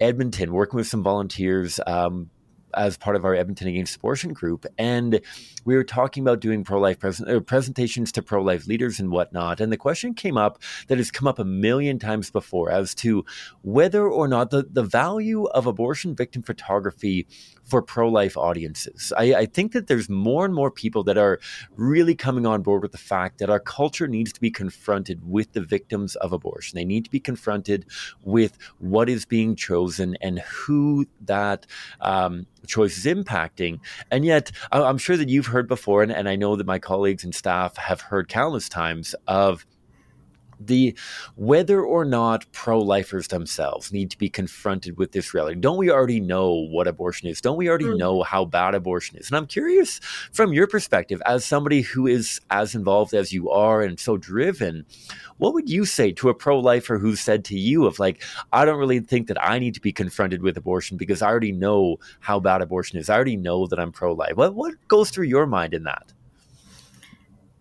Edmonton 0.00 0.52
working 0.52 0.76
with 0.76 0.88
some 0.88 1.04
volunteers, 1.04 1.78
um, 1.86 2.28
as 2.76 2.96
part 2.96 3.16
of 3.16 3.24
our 3.24 3.34
Edmonton 3.34 3.68
Against 3.68 3.96
Abortion 3.96 4.32
group, 4.32 4.66
and 4.78 5.20
we 5.64 5.76
were 5.76 5.84
talking 5.84 6.22
about 6.22 6.40
doing 6.40 6.64
pro 6.64 6.80
life 6.80 7.04
uh, 7.04 7.40
presentations 7.40 8.12
to 8.12 8.22
pro 8.22 8.42
life 8.42 8.66
leaders 8.66 9.00
and 9.00 9.10
whatnot. 9.10 9.60
And 9.60 9.72
the 9.72 9.76
question 9.76 10.14
came 10.14 10.36
up 10.36 10.60
that 10.88 10.98
has 10.98 11.10
come 11.10 11.26
up 11.26 11.38
a 11.38 11.44
million 11.44 11.98
times 11.98 12.30
before 12.30 12.70
as 12.70 12.94
to 12.96 13.24
whether 13.62 14.08
or 14.08 14.28
not 14.28 14.50
the, 14.50 14.66
the 14.70 14.82
value 14.82 15.44
of 15.46 15.66
abortion 15.66 16.14
victim 16.14 16.42
photography 16.42 17.26
for 17.64 17.80
pro 17.82 18.08
life 18.08 18.36
audiences. 18.36 19.12
I, 19.16 19.34
I, 19.34 19.46
think 19.46 19.72
that 19.72 19.86
there's 19.86 20.08
more 20.08 20.44
and 20.44 20.54
more 20.54 20.70
people 20.70 21.02
that 21.04 21.16
are 21.16 21.40
really 21.76 22.14
coming 22.14 22.44
on 22.44 22.62
board 22.62 22.82
with 22.82 22.92
the 22.92 22.98
fact 22.98 23.38
that 23.38 23.48
our 23.48 23.60
culture 23.60 24.06
needs 24.06 24.32
to 24.34 24.40
be 24.40 24.50
confronted 24.50 25.20
with 25.26 25.52
the 25.52 25.62
victims 25.62 26.14
of 26.16 26.32
abortion. 26.32 26.76
They 26.76 26.84
need 26.84 27.04
to 27.04 27.10
be 27.10 27.20
confronted 27.20 27.86
with 28.22 28.58
what 28.78 29.08
is 29.08 29.24
being 29.24 29.56
chosen 29.56 30.16
and 30.20 30.40
who 30.40 31.06
that 31.22 31.66
um, 32.00 32.46
choice 32.66 32.98
is 32.98 33.04
impacting. 33.04 33.80
And 34.10 34.24
yet, 34.24 34.50
I'm 34.72 34.98
sure 34.98 35.16
that 35.16 35.28
you've 35.28 35.46
heard 35.46 35.68
before, 35.68 36.02
and, 36.02 36.12
and 36.12 36.28
I 36.28 36.36
know 36.36 36.56
that 36.56 36.66
my 36.66 36.78
colleagues 36.78 37.24
and 37.24 37.34
staff 37.34 37.76
have 37.76 38.00
heard 38.00 38.28
countless 38.28 38.68
times 38.68 39.14
of 39.26 39.66
the 40.60 40.96
whether 41.36 41.82
or 41.82 42.04
not 42.04 42.50
pro-lifers 42.52 43.28
themselves 43.28 43.92
need 43.92 44.10
to 44.10 44.18
be 44.18 44.28
confronted 44.28 44.98
with 44.98 45.12
this 45.12 45.34
reality. 45.34 45.60
Don't 45.60 45.76
we 45.76 45.90
already 45.90 46.20
know 46.20 46.52
what 46.52 46.86
abortion 46.86 47.28
is? 47.28 47.40
Don't 47.40 47.56
we 47.56 47.68
already 47.68 47.86
mm. 47.86 47.98
know 47.98 48.22
how 48.22 48.44
bad 48.44 48.74
abortion 48.74 49.18
is? 49.18 49.28
And 49.28 49.36
i'm 49.36 49.46
curious 49.46 50.00
from 50.32 50.52
your 50.52 50.66
perspective 50.66 51.20
as 51.26 51.44
somebody 51.44 51.82
who 51.82 52.06
is 52.06 52.40
as 52.50 52.74
involved 52.74 53.14
as 53.14 53.32
you 53.32 53.50
are 53.50 53.82
and 53.82 53.98
so 53.98 54.16
driven 54.16 54.84
what 55.38 55.54
would 55.54 55.68
you 55.68 55.84
say 55.84 56.12
to 56.12 56.28
a 56.28 56.34
pro-lifer 56.34 56.98
who 56.98 57.16
said 57.16 57.44
to 57.44 57.58
you 57.58 57.86
of 57.86 57.98
like 57.98 58.22
i 58.52 58.64
don't 58.64 58.78
really 58.78 59.00
think 59.00 59.26
that 59.28 59.42
i 59.44 59.58
need 59.58 59.74
to 59.74 59.80
be 59.80 59.92
confronted 59.92 60.42
with 60.42 60.56
abortion 60.56 60.96
because 60.96 61.22
i 61.22 61.28
already 61.28 61.52
know 61.52 61.98
how 62.20 62.40
bad 62.40 62.62
abortion 62.62 62.98
is. 62.98 63.08
I 63.08 63.14
already 63.14 63.36
know 63.36 63.66
that 63.66 63.78
i'm 63.78 63.92
pro-life. 63.92 64.36
What, 64.36 64.54
what 64.54 64.74
goes 64.88 65.10
through 65.10 65.26
your 65.26 65.46
mind 65.46 65.74
in 65.74 65.84
that 65.84 66.12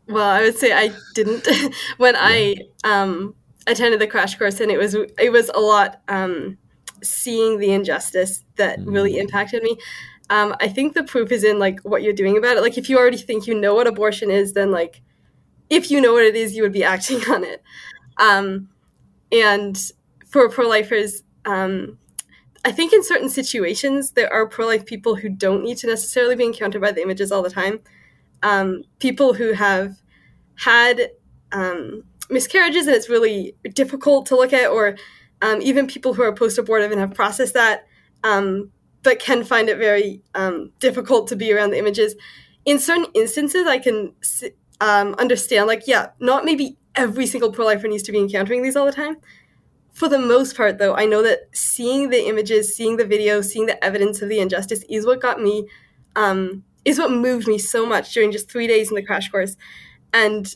well, 0.07 0.29
I 0.29 0.41
would 0.41 0.57
say 0.57 0.73
I 0.73 0.91
didn't 1.13 1.47
when 1.97 2.15
I 2.17 2.55
um, 2.83 3.35
attended 3.67 4.01
the 4.01 4.07
crash 4.07 4.37
course, 4.37 4.59
and 4.59 4.71
it 4.71 4.77
was 4.77 4.95
it 4.95 5.31
was 5.31 5.49
a 5.53 5.59
lot 5.59 6.01
um, 6.07 6.57
seeing 7.01 7.59
the 7.59 7.71
injustice 7.71 8.43
that 8.57 8.79
really 8.85 9.17
impacted 9.17 9.63
me. 9.63 9.77
Um, 10.29 10.55
I 10.59 10.67
think 10.67 10.93
the 10.93 11.03
proof 11.03 11.31
is 11.31 11.43
in 11.43 11.59
like 11.59 11.79
what 11.81 12.01
you're 12.01 12.13
doing 12.13 12.37
about 12.37 12.57
it. 12.57 12.61
Like 12.61 12.77
if 12.77 12.89
you 12.89 12.97
already 12.97 13.17
think 13.17 13.47
you 13.47 13.59
know 13.59 13.75
what 13.75 13.87
abortion 13.87 14.31
is, 14.31 14.53
then 14.53 14.71
like 14.71 15.01
if 15.69 15.89
you 15.89 16.01
know 16.01 16.13
what 16.13 16.23
it 16.23 16.35
is, 16.35 16.55
you 16.55 16.63
would 16.63 16.73
be 16.73 16.83
acting 16.93 17.21
on 17.29 17.43
it. 17.43 17.61
Um, 18.17 18.69
and 19.31 19.77
for 20.27 20.47
pro-lifers, 20.49 21.23
um, 21.45 21.97
I 22.63 22.71
think 22.71 22.93
in 22.93 23.03
certain 23.03 23.29
situations 23.29 24.11
there 24.11 24.31
are 24.31 24.47
pro-life 24.47 24.85
people 24.85 25.15
who 25.15 25.29
don't 25.29 25.63
need 25.63 25.77
to 25.79 25.87
necessarily 25.87 26.35
be 26.35 26.45
encountered 26.45 26.81
by 26.81 26.91
the 26.91 27.01
images 27.01 27.31
all 27.31 27.41
the 27.41 27.49
time 27.49 27.79
um, 28.43 28.83
people 28.99 29.33
who 29.33 29.53
have 29.53 29.95
had 30.55 31.09
um, 31.51 32.03
miscarriages 32.29 32.87
and 32.87 32.95
it's 32.95 33.09
really 33.09 33.55
difficult 33.73 34.27
to 34.27 34.35
look 34.35 34.53
at, 34.53 34.69
or 34.69 34.95
um, 35.41 35.61
even 35.61 35.87
people 35.87 36.13
who 36.13 36.21
are 36.21 36.33
post 36.33 36.57
abortive 36.57 36.91
and 36.91 36.99
have 36.99 37.13
processed 37.13 37.53
that, 37.55 37.85
um, 38.23 38.71
but 39.01 39.19
can 39.19 39.43
find 39.43 39.69
it 39.69 39.77
very 39.77 40.21
um, 40.35 40.71
difficult 40.79 41.27
to 41.27 41.35
be 41.35 41.51
around 41.51 41.71
the 41.71 41.79
images. 41.79 42.15
In 42.65 42.79
certain 42.79 43.07
instances, 43.13 43.67
I 43.67 43.79
can 43.79 44.13
um, 44.79 45.15
understand, 45.15 45.67
like, 45.67 45.83
yeah, 45.87 46.07
not 46.19 46.45
maybe 46.45 46.77
every 46.95 47.25
single 47.25 47.51
pro 47.51 47.65
lifer 47.65 47.87
needs 47.87 48.03
to 48.03 48.11
be 48.11 48.19
encountering 48.19 48.61
these 48.61 48.75
all 48.75 48.85
the 48.85 48.91
time. 48.91 49.17
For 49.93 50.07
the 50.07 50.19
most 50.19 50.57
part, 50.57 50.79
though, 50.79 50.95
I 50.95 51.05
know 51.05 51.21
that 51.23 51.49
seeing 51.53 52.09
the 52.09 52.27
images, 52.27 52.75
seeing 52.75 52.97
the 52.97 53.05
video, 53.05 53.41
seeing 53.41 53.67
the 53.67 53.83
evidence 53.83 54.21
of 54.21 54.29
the 54.29 54.39
injustice 54.39 54.83
is 54.89 55.05
what 55.05 55.21
got 55.21 55.41
me 55.41 55.67
um, 56.15 56.63
is 56.85 56.99
what 56.99 57.11
moved 57.11 57.47
me 57.47 57.57
so 57.57 57.85
much 57.85 58.13
during 58.13 58.31
just 58.31 58.49
three 58.51 58.67
days 58.67 58.89
in 58.89 58.95
the 58.95 59.03
crash 59.03 59.29
course, 59.29 59.55
and 60.13 60.55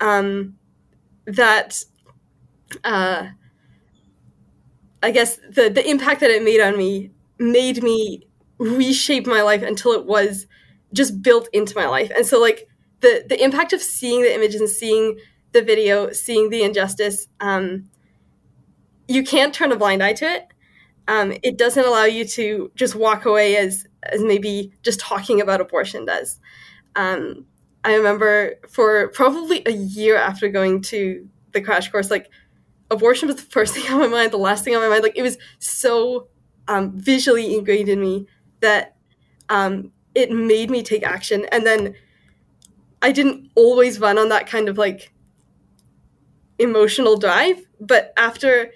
um, 0.00 0.56
that 1.26 1.84
uh, 2.84 3.28
I 5.02 5.10
guess 5.10 5.36
the 5.36 5.70
the 5.70 5.88
impact 5.88 6.20
that 6.20 6.30
it 6.30 6.42
made 6.42 6.60
on 6.60 6.76
me 6.76 7.10
made 7.38 7.82
me 7.82 8.26
reshape 8.58 9.26
my 9.26 9.42
life 9.42 9.62
until 9.62 9.92
it 9.92 10.04
was 10.04 10.46
just 10.92 11.22
built 11.22 11.48
into 11.52 11.74
my 11.76 11.86
life. 11.86 12.10
And 12.14 12.26
so 12.26 12.40
like 12.40 12.68
the 13.00 13.24
the 13.28 13.42
impact 13.42 13.72
of 13.72 13.80
seeing 13.80 14.22
the 14.22 14.34
images 14.34 14.60
and 14.60 14.68
seeing 14.70 15.18
the 15.52 15.62
video, 15.62 16.12
seeing 16.12 16.50
the 16.50 16.62
injustice, 16.62 17.26
um, 17.40 17.88
you 19.08 19.22
can't 19.24 19.54
turn 19.54 19.72
a 19.72 19.76
blind 19.76 20.02
eye 20.02 20.12
to 20.14 20.24
it. 20.26 20.46
Um, 21.08 21.32
it 21.42 21.58
doesn't 21.58 21.84
allow 21.84 22.04
you 22.04 22.24
to 22.28 22.70
just 22.76 22.94
walk 22.94 23.24
away 23.24 23.56
as 23.56 23.86
as 24.02 24.22
maybe 24.22 24.72
just 24.82 25.00
talking 25.00 25.40
about 25.40 25.60
abortion 25.60 26.04
does. 26.04 26.40
Um, 26.96 27.46
I 27.84 27.94
remember 27.94 28.54
for 28.68 29.08
probably 29.08 29.62
a 29.66 29.72
year 29.72 30.16
after 30.16 30.48
going 30.48 30.82
to 30.82 31.28
the 31.52 31.60
crash 31.60 31.90
course, 31.90 32.10
like 32.10 32.28
abortion 32.90 33.28
was 33.28 33.36
the 33.36 33.42
first 33.42 33.74
thing 33.76 33.90
on 33.92 34.00
my 34.00 34.08
mind, 34.08 34.32
the 34.32 34.38
last 34.38 34.64
thing 34.64 34.74
on 34.74 34.82
my 34.82 34.88
mind. 34.88 35.02
Like 35.02 35.16
it 35.16 35.22
was 35.22 35.38
so 35.58 36.28
um, 36.68 36.92
visually 36.98 37.54
ingrained 37.54 37.88
in 37.88 38.00
me 38.00 38.26
that 38.60 38.96
um, 39.48 39.92
it 40.14 40.30
made 40.30 40.70
me 40.70 40.82
take 40.82 41.02
action. 41.02 41.46
And 41.52 41.66
then 41.66 41.94
I 43.02 43.12
didn't 43.12 43.50
always 43.54 43.98
run 43.98 44.18
on 44.18 44.28
that 44.28 44.46
kind 44.46 44.68
of 44.68 44.76
like 44.76 45.12
emotional 46.58 47.16
drive, 47.16 47.60
but 47.80 48.12
after 48.16 48.70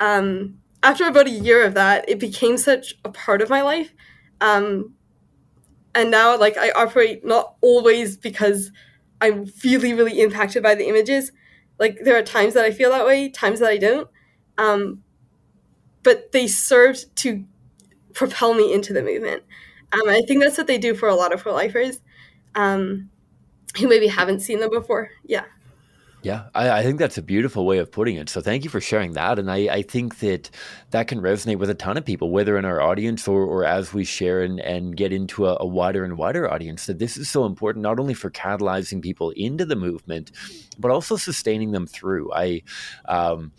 um, 0.00 0.58
after 0.82 1.06
about 1.06 1.26
a 1.26 1.30
year 1.30 1.64
of 1.64 1.74
that, 1.74 2.08
it 2.08 2.18
became 2.18 2.56
such 2.56 2.94
a 3.04 3.10
part 3.10 3.42
of 3.42 3.50
my 3.50 3.62
life 3.62 3.92
um, 4.40 4.94
and 5.94 6.10
now, 6.10 6.38
like, 6.38 6.56
I 6.56 6.70
operate 6.70 7.24
not 7.24 7.54
always 7.62 8.16
because 8.16 8.70
I'm 9.20 9.46
really, 9.64 9.94
really 9.94 10.20
impacted 10.20 10.62
by 10.62 10.74
the 10.74 10.86
images. 10.88 11.32
Like, 11.78 11.98
there 12.04 12.16
are 12.18 12.22
times 12.22 12.54
that 12.54 12.64
I 12.64 12.70
feel 12.70 12.90
that 12.90 13.06
way, 13.06 13.28
times 13.30 13.60
that 13.60 13.70
I 13.70 13.78
don't. 13.78 14.08
Um, 14.58 15.02
but 16.02 16.32
they 16.32 16.46
served 16.46 17.14
to 17.16 17.44
propel 18.14 18.54
me 18.54 18.72
into 18.72 18.92
the 18.92 19.02
movement. 19.02 19.44
Um, 19.92 20.08
I 20.08 20.22
think 20.28 20.42
that's 20.42 20.58
what 20.58 20.66
they 20.66 20.78
do 20.78 20.94
for 20.94 21.08
a 21.08 21.14
lot 21.16 21.32
of 21.34 21.40
pro 21.42 21.54
lifers 21.54 22.00
um, 22.54 23.10
who 23.78 23.88
maybe 23.88 24.08
haven't 24.08 24.40
seen 24.40 24.60
them 24.60 24.70
before. 24.70 25.10
Yeah. 25.24 25.44
Yeah, 26.22 26.44
I, 26.54 26.70
I, 26.70 26.82
think 26.82 26.98
that's 26.98 27.18
a 27.18 27.22
beautiful 27.22 27.66
way 27.66 27.78
of 27.78 27.92
putting 27.92 28.16
it. 28.16 28.28
So 28.28 28.40
thank 28.40 28.64
you 28.64 28.70
for 28.70 28.80
sharing 28.80 29.12
that. 29.12 29.38
And 29.38 29.50
I, 29.50 29.56
I, 29.68 29.82
think 29.82 30.18
that 30.20 30.50
that 30.90 31.06
can 31.06 31.20
resonate 31.20 31.58
with 31.58 31.70
a 31.70 31.74
ton 31.74 31.96
of 31.96 32.04
people, 32.04 32.30
whether 32.30 32.58
in 32.58 32.64
our 32.64 32.80
audience 32.80 33.28
or, 33.28 33.44
or 33.44 33.64
as 33.64 33.94
we 33.94 34.04
share 34.04 34.42
and, 34.42 34.58
and 34.58 34.96
get 34.96 35.12
into 35.12 35.46
a, 35.46 35.56
a, 35.60 35.66
wider 35.66 36.04
and 36.04 36.18
wider 36.18 36.50
audience, 36.50 36.86
that 36.86 36.98
this 36.98 37.16
is 37.16 37.30
so 37.30 37.44
important, 37.44 37.82
not 37.82 38.00
only 38.00 38.14
for 38.14 38.30
catalyzing 38.30 39.00
people 39.00 39.30
into 39.36 39.64
the 39.64 39.76
movement, 39.76 40.32
but 40.78 40.90
also 40.90 41.16
sustaining 41.16 41.70
them 41.70 41.86
through. 41.86 42.32
I, 42.32 42.62
um, 43.04 43.52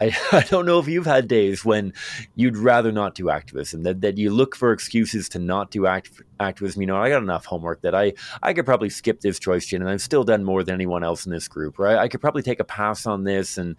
I, 0.00 0.16
I 0.32 0.40
don't 0.42 0.66
know 0.66 0.78
if 0.78 0.88
you've 0.88 1.06
had 1.06 1.28
days 1.28 1.64
when 1.64 1.92
you'd 2.34 2.56
rather 2.56 2.92
not 2.92 3.14
do 3.14 3.30
activism, 3.30 3.82
that, 3.82 4.00
that 4.00 4.18
you 4.18 4.30
look 4.30 4.56
for 4.56 4.72
excuses 4.72 5.28
to 5.30 5.38
not 5.38 5.70
do 5.70 5.86
act, 5.86 6.10
activism. 6.40 6.82
You 6.82 6.86
know, 6.86 6.96
I 6.96 7.08
got 7.10 7.22
enough 7.22 7.46
homework 7.46 7.82
that 7.82 7.94
I, 7.94 8.14
I 8.42 8.52
could 8.52 8.64
probably 8.64 8.90
skip 8.90 9.20
this 9.20 9.38
choice 9.38 9.66
chain, 9.66 9.80
and 9.80 9.90
I've 9.90 10.02
still 10.02 10.24
done 10.24 10.44
more 10.44 10.62
than 10.62 10.74
anyone 10.74 11.04
else 11.04 11.26
in 11.26 11.32
this 11.32 11.48
group, 11.48 11.78
right? 11.78 11.98
I 11.98 12.08
could 12.08 12.20
probably 12.20 12.42
take 12.42 12.60
a 12.60 12.64
pass 12.64 13.06
on 13.06 13.24
this 13.24 13.58
and 13.58 13.76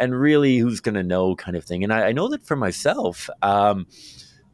and 0.00 0.18
really 0.18 0.58
who's 0.58 0.80
going 0.80 0.94
to 0.94 1.02
know 1.02 1.34
kind 1.34 1.56
of 1.56 1.64
thing. 1.64 1.82
And 1.82 1.92
I, 1.92 2.08
I 2.08 2.12
know 2.12 2.28
that 2.28 2.46
for 2.46 2.54
myself, 2.54 3.28
um, 3.42 3.86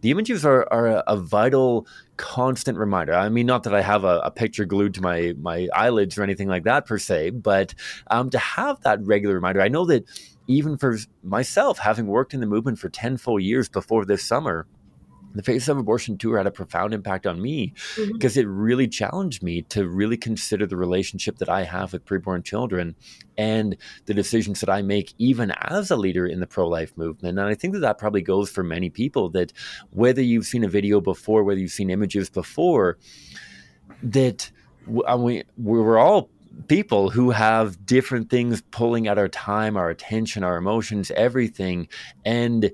the 0.00 0.11
images 0.11 0.44
are, 0.44 0.66
are 0.71 0.87
a, 0.87 1.04
a, 1.06 1.16
vital 1.16 1.87
constant 2.18 2.76
reminder 2.76 3.14
i 3.14 3.28
mean 3.28 3.47
not 3.47 3.62
that 3.64 3.75
i 3.75 3.80
have 3.80 4.04
a, 4.04 4.18
a, 4.18 4.30
picture 4.30 4.64
glued 4.66 4.94
to 4.94 5.00
my 5.00 5.35
my 5.40 5.66
eyelids 5.75 6.16
or 6.16 6.23
anything 6.23 6.47
like 6.47 6.64
that 6.64 6.87
per 6.87 6.99
se 6.99 7.30
but 7.30 7.75
um, 8.09 8.28
to 8.30 8.38
have 8.38 8.78
that 8.83 9.02
regular 9.02 9.35
reminder 9.35 9.62
i 9.62 9.68
know 9.68 9.87
that 9.87 10.04
even 10.47 10.77
for 10.77 10.99
myself, 11.23 11.79
having 11.79 12.07
worked 12.07 12.35
in 12.35 12.41
the 12.41 12.47
movement 12.47 12.79
for 12.79 12.89
10 12.89 13.17
full 13.17 13.41
years 13.41 13.69
before 13.69 14.05
this 14.05 14.25
summer, 14.25 14.67
the 15.35 15.43
Face 15.43 15.67
of 15.69 15.77
Abortion 15.77 16.17
tour 16.17 16.39
had 16.39 16.47
a 16.47 16.53
profound 16.53 16.95
impact 16.95 17.27
on 17.27 17.43
me 17.43 17.73
mm-hmm. 17.97 18.13
because 18.13 18.37
it 18.37 18.47
really 18.47 18.87
challenged 18.87 19.43
me 19.43 19.63
to 19.63 19.89
really 19.89 20.17
consider 20.17 20.65
the 20.65 20.77
relationship 20.77 21.39
that 21.39 21.49
I 21.49 21.65
have 21.65 21.93
with 21.93 22.05
preborn 22.05 22.45
children 22.45 22.95
and 23.37 23.77
the 24.07 24.15
decisions 24.15 24.61
that 24.61 24.71
I 24.71 24.83
make, 24.83 25.13
even 25.19 25.51
as 25.51 25.91
a 25.91 25.97
leader 25.97 26.25
in 26.27 26.39
the 26.39 26.47
pro 26.47 26.69
life 26.69 26.97
movement. 26.97 27.39
And 27.39 27.49
I 27.49 27.55
think 27.55 27.75
that 27.75 27.81
that 27.81 27.99
probably 27.99 28.23
goes 28.23 28.49
for 28.49 28.63
many 28.63 28.91
people 28.91 29.29
that 29.31 29.53
whether 29.91 30.23
you've 30.23 30.47
seen 30.47 30.63
a 30.63 30.69
video 30.69 31.01
before, 31.01 31.43
whether 31.43 31.61
you've 31.61 31.73
seen 31.73 31.91
images 31.91 32.31
before, 32.31 32.99
that 34.05 34.51
we, 34.87 35.43
we're 35.57 35.99
all 35.99 36.31
people 36.68 37.11
who 37.11 37.30
have 37.30 37.84
different 37.84 38.30
things 38.30 38.62
pulling 38.70 39.06
at 39.06 39.18
our 39.18 39.28
time, 39.28 39.76
our 39.76 39.90
attention, 39.90 40.44
our 40.44 40.56
emotions, 40.56 41.11
everything. 41.12 41.88
And 42.25 42.73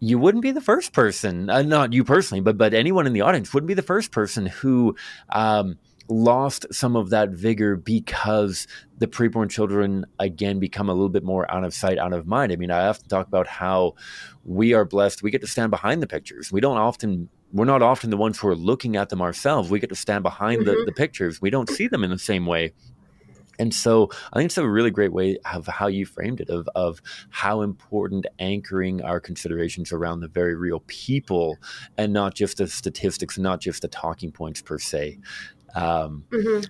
you 0.00 0.18
wouldn't 0.18 0.42
be 0.42 0.50
the 0.50 0.60
first 0.60 0.92
person, 0.92 1.48
uh, 1.48 1.62
not 1.62 1.92
you 1.92 2.02
personally, 2.02 2.40
but 2.40 2.58
but 2.58 2.74
anyone 2.74 3.06
in 3.06 3.12
the 3.12 3.20
audience 3.20 3.54
wouldn't 3.54 3.68
be 3.68 3.74
the 3.74 3.82
first 3.82 4.10
person 4.10 4.46
who 4.46 4.96
um, 5.28 5.78
lost 6.08 6.66
some 6.72 6.96
of 6.96 7.10
that 7.10 7.30
vigor 7.30 7.76
because 7.76 8.66
the 8.98 9.06
preborn 9.06 9.48
children 9.48 10.04
again 10.18 10.58
become 10.58 10.88
a 10.88 10.92
little 10.92 11.08
bit 11.08 11.22
more 11.22 11.48
out 11.52 11.62
of 11.62 11.72
sight, 11.72 11.98
out 11.98 12.12
of 12.12 12.26
mind. 12.26 12.50
I 12.52 12.56
mean, 12.56 12.72
I 12.72 12.88
often 12.88 13.08
talk 13.08 13.28
about 13.28 13.46
how 13.46 13.94
we 14.44 14.74
are 14.74 14.84
blessed; 14.84 15.22
we 15.22 15.30
get 15.30 15.40
to 15.42 15.46
stand 15.46 15.70
behind 15.70 16.02
the 16.02 16.08
pictures. 16.08 16.50
We 16.50 16.60
don't 16.60 16.78
often 16.78 17.28
we're 17.52 17.66
not 17.66 17.82
often 17.82 18.10
the 18.10 18.16
ones 18.16 18.38
who 18.38 18.48
are 18.48 18.56
looking 18.56 18.96
at 18.96 19.10
them 19.10 19.20
ourselves. 19.20 19.70
We 19.70 19.78
get 19.78 19.90
to 19.90 19.94
stand 19.94 20.22
behind 20.22 20.62
mm-hmm. 20.62 20.80
the, 20.80 20.84
the 20.86 20.92
pictures. 20.92 21.40
We 21.40 21.50
don't 21.50 21.68
see 21.68 21.86
them 21.86 22.02
in 22.02 22.10
the 22.10 22.18
same 22.18 22.46
way 22.46 22.72
and 23.62 23.72
so 23.72 24.10
I 24.32 24.38
think 24.38 24.46
it's 24.46 24.58
a 24.58 24.68
really 24.68 24.90
great 24.90 25.12
way 25.12 25.38
of 25.52 25.68
how 25.68 25.86
you 25.86 26.04
framed 26.04 26.40
it 26.40 26.50
of, 26.50 26.68
of 26.74 27.00
how 27.30 27.62
important 27.62 28.26
anchoring 28.40 29.02
our 29.02 29.20
considerations 29.20 29.92
around 29.92 30.18
the 30.18 30.26
very 30.26 30.56
real 30.56 30.82
people 30.88 31.58
and 31.96 32.12
not 32.12 32.34
just 32.34 32.56
the 32.56 32.66
statistics, 32.66 33.38
not 33.38 33.60
just 33.60 33.82
the 33.82 33.88
talking 33.88 34.32
points 34.32 34.60
per 34.62 34.80
se. 34.80 35.20
Um, 35.76 36.24
mm-hmm. 36.30 36.64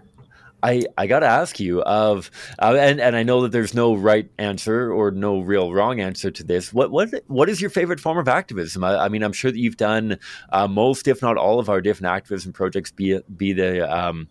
I, 0.63 0.85
I 0.99 1.07
got 1.07 1.21
to 1.21 1.27
ask 1.27 1.59
you 1.59 1.81
of 1.83 2.31
uh, 2.61 2.77
and 2.79 3.01
and 3.01 3.17
I 3.17 3.23
know 3.23 3.41
that 3.41 3.53
there's 3.53 3.73
no 3.73 3.95
right 3.95 4.31
answer 4.39 4.93
or 4.93 5.11
no 5.11 5.41
real 5.41 5.73
wrong 5.73 5.99
answer 5.99 6.31
to 6.31 6.45
this. 6.45 6.75
What 6.75 6.91
what 6.91 7.09
what 7.27 7.49
is 7.49 7.61
your 7.61 7.71
favorite 7.71 8.01
form 8.01 8.19
of 8.19 8.29
activism? 8.29 8.85
I, 8.85 9.07
I 9.07 9.09
mean, 9.09 9.23
I'm 9.23 9.33
sure 9.33 9.51
that 9.51 9.59
you've 9.59 9.79
done 9.79 10.19
uh, 10.53 10.69
most, 10.69 11.09
if 11.09 11.23
not 11.23 11.39
all, 11.39 11.59
of 11.59 11.71
our 11.71 11.81
different 11.81 12.15
activism 12.15 12.53
projects. 12.53 12.93
Be 12.93 13.19
be 13.35 13.55
the 13.55 13.91
um, 13.91 14.29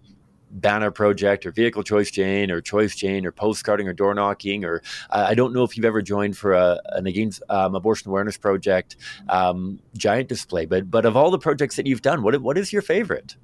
banner 0.54 0.92
project 0.92 1.46
or 1.46 1.52
vehicle 1.52 1.84
choice 1.84 2.12
chain 2.12 2.52
or 2.52 2.62
choice 2.62 2.96
chain 2.96 3.26
or 3.26 3.32
postcarding 3.32 3.88
or 3.88 3.94
door 3.94 4.14
knocking 4.14 4.66
or 4.66 4.82
I 5.10 5.34
don't 5.34 5.54
know 5.54 5.64
if 5.64 5.78
you've 5.78 5.86
ever 5.86 6.02
joined 6.02 6.38
for 6.38 6.54
a, 6.54 6.80
an 6.90 7.08
against 7.08 7.42
um, 7.50 7.76
abortion 7.76 8.10
awareness 8.10 8.38
project 8.38 8.98
um, 9.30 9.80
giant 9.96 10.30
display, 10.30 10.66
but 10.66 10.90
but 10.90 11.06
of 11.06 11.16
all 11.16 11.32
the 11.32 11.40
projects 11.40 11.76
that 11.76 11.88
you've 11.88 12.02
done, 12.02 12.24
what 12.24 12.42
what 12.42 12.58
is 12.58 12.74
your 12.74 12.82
favorite? 12.82 13.36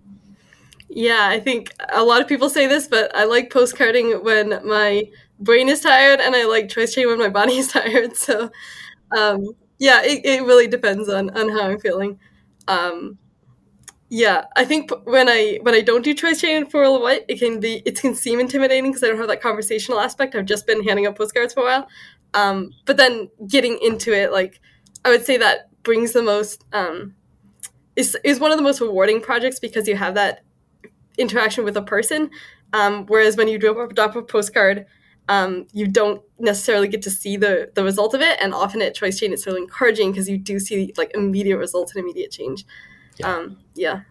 Yeah, 0.89 1.27
I 1.29 1.39
think 1.39 1.73
a 1.93 2.03
lot 2.03 2.21
of 2.21 2.27
people 2.27 2.49
say 2.49 2.65
this, 2.65 2.87
but 2.87 3.13
I 3.15 3.25
like 3.25 3.51
postcarding 3.51 4.23
when 4.23 4.65
my 4.65 5.09
brain 5.39 5.69
is 5.69 5.81
tired, 5.81 6.19
and 6.19 6.35
I 6.35 6.45
like 6.45 6.69
choice 6.69 6.93
chain 6.93 7.07
when 7.07 7.19
my 7.19 7.29
body 7.29 7.57
is 7.57 7.67
tired. 7.71 8.15
So, 8.15 8.49
um, 9.15 9.45
yeah, 9.79 10.01
it, 10.03 10.25
it 10.25 10.43
really 10.43 10.67
depends 10.67 11.09
on 11.09 11.29
on 11.37 11.49
how 11.49 11.67
I'm 11.67 11.79
feeling. 11.79 12.19
Um, 12.67 13.17
yeah, 14.09 14.45
I 14.55 14.63
think 14.63 14.91
when 15.03 15.27
I 15.27 15.59
when 15.63 15.73
I 15.73 15.81
don't 15.81 16.03
do 16.03 16.13
choice 16.13 16.39
chain 16.39 16.65
for 16.65 16.83
a 16.83 16.91
while, 16.91 17.19
it 17.27 17.39
can 17.39 17.59
be 17.59 17.81
it 17.85 17.99
can 17.99 18.15
seem 18.15 18.39
intimidating 18.39 18.91
because 18.91 19.03
I 19.03 19.07
don't 19.07 19.17
have 19.17 19.27
that 19.27 19.41
conversational 19.41 19.99
aspect. 19.99 20.35
I've 20.35 20.45
just 20.45 20.65
been 20.65 20.83
handing 20.83 21.05
out 21.05 21.17
postcards 21.17 21.53
for 21.53 21.61
a 21.61 21.63
while, 21.63 21.87
um, 22.33 22.71
but 22.85 22.97
then 22.97 23.29
getting 23.47 23.77
into 23.81 24.13
it, 24.13 24.31
like 24.31 24.61
I 25.03 25.09
would 25.09 25.25
say 25.25 25.37
that 25.37 25.69
brings 25.83 26.13
the 26.13 26.23
most 26.23 26.63
um, 26.71 27.15
is 27.97 28.17
is 28.23 28.39
one 28.39 28.51
of 28.51 28.57
the 28.57 28.63
most 28.63 28.79
rewarding 28.79 29.19
projects 29.21 29.59
because 29.59 29.87
you 29.87 29.97
have 29.97 30.13
that 30.13 30.41
interaction 31.17 31.65
with 31.65 31.75
a 31.75 31.81
person. 31.81 32.29
Um, 32.73 33.05
whereas 33.07 33.37
when 33.37 33.47
you 33.47 33.57
drop, 33.57 33.93
drop 33.95 34.15
a 34.15 34.21
postcard, 34.21 34.85
um, 35.29 35.67
you 35.73 35.87
don't 35.87 36.21
necessarily 36.39 36.87
get 36.87 37.01
to 37.01 37.09
see 37.09 37.35
the 37.35 37.71
the 37.75 37.83
result 37.83 38.13
of 38.13 38.21
it, 38.21 38.37
and 38.41 38.53
often 38.53 38.81
at 38.81 38.95
Choice 38.95 39.19
Chain, 39.19 39.33
it's 39.33 39.45
really 39.45 39.61
encouraging 39.61 40.11
because 40.11 40.29
you 40.29 40.37
do 40.37 40.59
see 40.59 40.93
like 40.97 41.11
immediate 41.13 41.57
results 41.57 41.93
and 41.93 42.03
immediate 42.03 42.31
change. 42.31 42.65
Yeah. 43.17 43.33
Um, 43.33 43.57
yeah. 43.75 44.01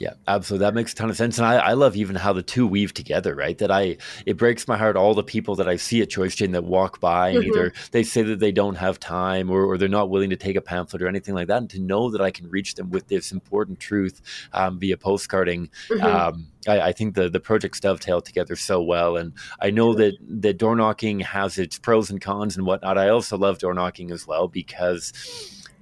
Yeah, 0.00 0.14
absolutely. 0.26 0.64
That 0.66 0.74
makes 0.74 0.92
a 0.92 0.96
ton 0.96 1.08
of 1.08 1.16
sense. 1.16 1.38
And 1.38 1.46
I, 1.46 1.54
I, 1.56 1.72
love 1.74 1.94
even 1.94 2.16
how 2.16 2.32
the 2.32 2.42
two 2.42 2.66
weave 2.66 2.92
together, 2.92 3.32
right? 3.34 3.56
That 3.58 3.70
I, 3.70 3.96
it 4.26 4.36
breaks 4.36 4.66
my 4.66 4.76
heart, 4.76 4.96
all 4.96 5.14
the 5.14 5.22
people 5.22 5.54
that 5.56 5.68
I 5.68 5.76
see 5.76 6.02
at 6.02 6.10
Choice 6.10 6.34
Chain 6.34 6.50
that 6.50 6.64
walk 6.64 6.98
by 6.98 7.28
and 7.28 7.38
mm-hmm. 7.38 7.50
either 7.50 7.72
they 7.92 8.02
say 8.02 8.22
that 8.22 8.40
they 8.40 8.50
don't 8.50 8.74
have 8.74 8.98
time 8.98 9.50
or, 9.50 9.64
or, 9.64 9.78
they're 9.78 9.88
not 9.88 10.10
willing 10.10 10.30
to 10.30 10.36
take 10.36 10.56
a 10.56 10.60
pamphlet 10.60 11.00
or 11.00 11.06
anything 11.06 11.34
like 11.34 11.46
that. 11.46 11.58
And 11.58 11.70
to 11.70 11.78
know 11.78 12.10
that 12.10 12.20
I 12.20 12.32
can 12.32 12.50
reach 12.50 12.74
them 12.74 12.90
with 12.90 13.06
this 13.06 13.30
important 13.30 13.78
truth 13.78 14.20
um, 14.52 14.80
via 14.80 14.96
postcarding, 14.96 15.70
mm-hmm. 15.88 16.04
um, 16.04 16.48
I, 16.66 16.80
I, 16.80 16.92
think 16.92 17.14
the, 17.14 17.28
the 17.28 17.40
projects 17.40 17.78
dovetail 17.78 18.20
together 18.20 18.56
so 18.56 18.82
well. 18.82 19.16
And 19.16 19.32
I 19.60 19.70
know 19.70 19.94
that, 19.94 20.14
that 20.20 20.58
door 20.58 20.74
knocking 20.74 21.20
has 21.20 21.56
its 21.56 21.78
pros 21.78 22.10
and 22.10 22.20
cons 22.20 22.56
and 22.56 22.66
whatnot. 22.66 22.98
I 22.98 23.10
also 23.10 23.38
love 23.38 23.58
door 23.58 23.74
knocking 23.74 24.10
as 24.10 24.26
well 24.26 24.48
because 24.48 25.12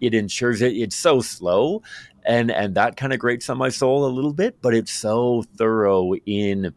it 0.03 0.15
ensures 0.15 0.61
it 0.61 0.73
it's 0.73 0.97
so 0.97 1.21
slow 1.21 1.81
and 2.25 2.51
and 2.51 2.75
that 2.75 2.97
kind 2.97 3.13
of 3.13 3.19
grates 3.19 3.49
on 3.51 3.59
my 3.59 3.69
soul 3.69 4.07
a 4.07 4.09
little 4.09 4.33
bit 4.33 4.61
but 4.63 4.75
it's 4.75 4.93
so 4.93 5.45
thorough 5.57 6.15
in 6.27 6.75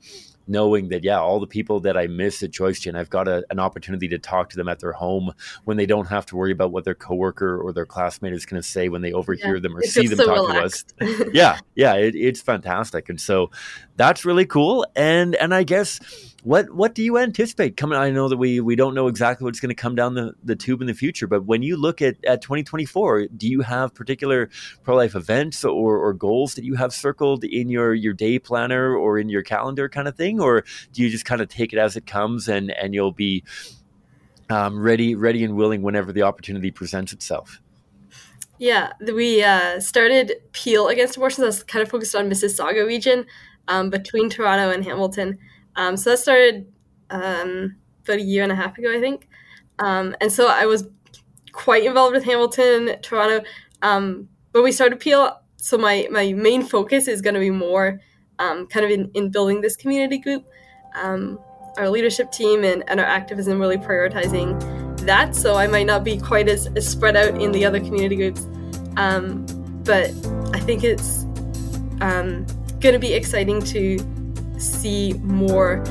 knowing 0.48 0.90
that 0.90 1.04
yeah 1.04 1.20
all 1.20 1.40
the 1.40 1.48
people 1.48 1.80
that 1.80 1.98
i 1.98 2.08
miss 2.08 2.44
at 2.44 2.52
choice 2.52 2.80
chain 2.80 2.96
i've 2.96 3.10
got 3.10 3.28
a, 3.28 3.44
an 3.50 3.60
opportunity 3.60 4.08
to 4.08 4.18
talk 4.18 4.50
to 4.50 4.58
them 4.58 4.68
at 4.68 4.80
their 4.80 4.92
home 4.92 5.32
when 5.64 5.78
they 5.78 5.86
don't 5.86 6.08
have 6.08 6.26
to 6.26 6.36
worry 6.36 6.52
about 6.52 6.72
what 6.72 6.84
their 6.84 6.96
coworker 6.96 7.60
or 7.60 7.74
their 7.74 7.86
classmate 7.86 8.34
is 8.34 8.46
going 8.46 8.62
to 8.62 8.68
say 8.68 8.90
when 8.90 9.02
they 9.02 9.12
overhear 9.12 9.56
yeah, 9.56 9.62
them 9.62 9.76
or 9.76 9.82
see 9.82 10.08
them 10.08 10.18
so 10.18 10.26
talk 10.26 10.50
relaxed. 10.50 10.94
to 11.00 11.06
us 11.06 11.30
yeah 11.34 11.58
yeah 11.76 11.96
it, 11.96 12.16
it's 12.16 12.42
fantastic 12.42 13.10
and 13.10 13.20
so 13.20 13.50
that's 13.96 14.26
really 14.26 14.46
cool 14.46 14.86
and 14.96 15.36
and 15.36 15.54
i 15.54 15.64
guess 15.64 16.00
what 16.46 16.72
what 16.72 16.94
do 16.94 17.02
you 17.02 17.18
anticipate 17.18 17.76
coming? 17.76 17.98
I 17.98 18.12
know 18.12 18.30
that 18.30 18.38
we 18.38 18.60
we 18.60 18.76
don't 18.76 18.94
know 18.94 19.08
exactly 19.08 19.46
what's 19.46 19.60
going 19.60 19.70
to 19.70 19.76
come 19.76 19.96
down 19.96 20.14
the, 20.14 20.36
the 20.44 20.56
tube 20.56 20.80
in 20.80 20.86
the 20.86 20.94
future, 20.94 21.26
but 21.26 21.46
when 21.46 21.64
you 21.64 21.76
look 21.76 22.04
at, 22.04 22.24
at 22.24 22.44
2024, 22.44 23.30
do 23.36 23.48
you 23.48 23.62
have 23.62 23.96
particular 23.96 24.52
pro 24.84 24.96
life 24.96 25.16
events 25.16 25.66
or, 25.66 25.98
or 25.98 26.14
goals 26.14 26.54
that 26.54 26.64
you 26.64 26.76
have 26.76 26.94
circled 26.94 27.44
in 27.44 27.68
your 27.68 27.96
your 27.96 28.14
day 28.14 28.38
planner 28.38 28.96
or 28.96 29.18
in 29.18 29.28
your 29.28 29.42
calendar 29.42 29.90
kind 29.90 30.08
of 30.08 30.16
thing, 30.16 30.40
or 30.40 30.64
do 30.94 31.02
you 31.02 31.10
just 31.10 31.26
kind 31.26 31.42
of 31.42 31.50
take 31.50 31.74
it 31.74 31.80
as 31.80 31.98
it 31.98 32.06
comes 32.06 32.48
and 32.48 32.70
and 32.70 32.94
you'll 32.94 33.12
be 33.12 33.44
um, 34.52 34.80
ready 34.80 35.16
ready 35.16 35.44
and 35.44 35.56
willing 35.56 35.82
whenever 35.82 36.14
the 36.14 36.22
opportunity 36.22 36.70
presents 36.70 37.12
itself? 37.12 37.60
Yeah, 38.60 38.94
we 39.12 39.44
uh, 39.44 39.80
started 39.80 40.34
Peel 40.52 40.90
Against 40.90 41.18
Abortion. 41.18 41.44
That's 41.44 41.64
kind 41.64 41.82
of 41.82 41.90
focused 41.90 42.14
on 42.14 42.30
Mississauga 42.30 42.86
region 42.86 43.26
um, 43.68 43.90
between 43.90 44.30
Toronto 44.30 44.70
and 44.70 44.86
Hamilton. 44.86 45.40
Um, 45.76 45.98
so 45.98 46.12
that 46.12 46.18
started 46.18 46.72
um, 47.10 47.76
about 48.04 48.18
a 48.18 48.22
year 48.22 48.44
and 48.44 48.52
a 48.52 48.56
half 48.56 48.78
ago, 48.78 48.96
I 48.96 49.00
think. 49.00 49.28
Um, 49.80 50.16
and 50.22 50.32
so 50.32 50.48
I 50.48 50.66
was 50.66 50.88
quite 51.52 51.84
involved 51.84 52.14
with 52.14 52.24
Hamilton, 52.24 52.96
Toronto. 53.02 53.46
Um, 53.82 54.30
when 54.52 54.64
we 54.64 54.72
started 54.72 55.00
Peel, 55.00 55.40
so 55.58 55.78
my, 55.78 56.08
my 56.12 56.34
main 56.34 56.64
focus 56.64 57.08
is 57.08 57.22
going 57.22 57.34
to 57.34 57.40
be 57.40 57.50
more 57.50 58.00
um, 58.40 58.68
kind 58.68 58.86
of 58.86 58.92
in, 58.92 59.10
in 59.14 59.32
building 59.32 59.62
this 59.62 59.76
community 59.76 60.18
group. 60.18 60.46
Um, 60.96 61.40
our 61.78 61.90
leadership 61.90 62.32
team 62.32 62.64
and, 62.64 62.84
and 62.88 63.00
our 63.00 63.06
activism 63.06 63.60
really 63.60 63.78
prioritizing 63.78 64.98
that. 65.02 65.36
So 65.36 65.56
I 65.56 65.68
might 65.68 65.86
not 65.86 66.04
be 66.04 66.18
quite 66.18 66.48
as, 66.48 66.68
as 66.68 66.88
spread 66.88 67.18
out 67.18 67.42
in 67.42 67.52
the 67.52 67.66
other 67.66 67.80
community 67.80 68.16
groups. 68.16 68.48
but 68.96 70.12
I 70.54 70.60
think 70.60 70.84
it's 70.84 71.24
going 72.00 72.94
to 72.94 73.00
be 73.00 73.14
exciting 73.14 73.62
to 73.62 73.98
see 74.60 75.14
more 75.24 75.84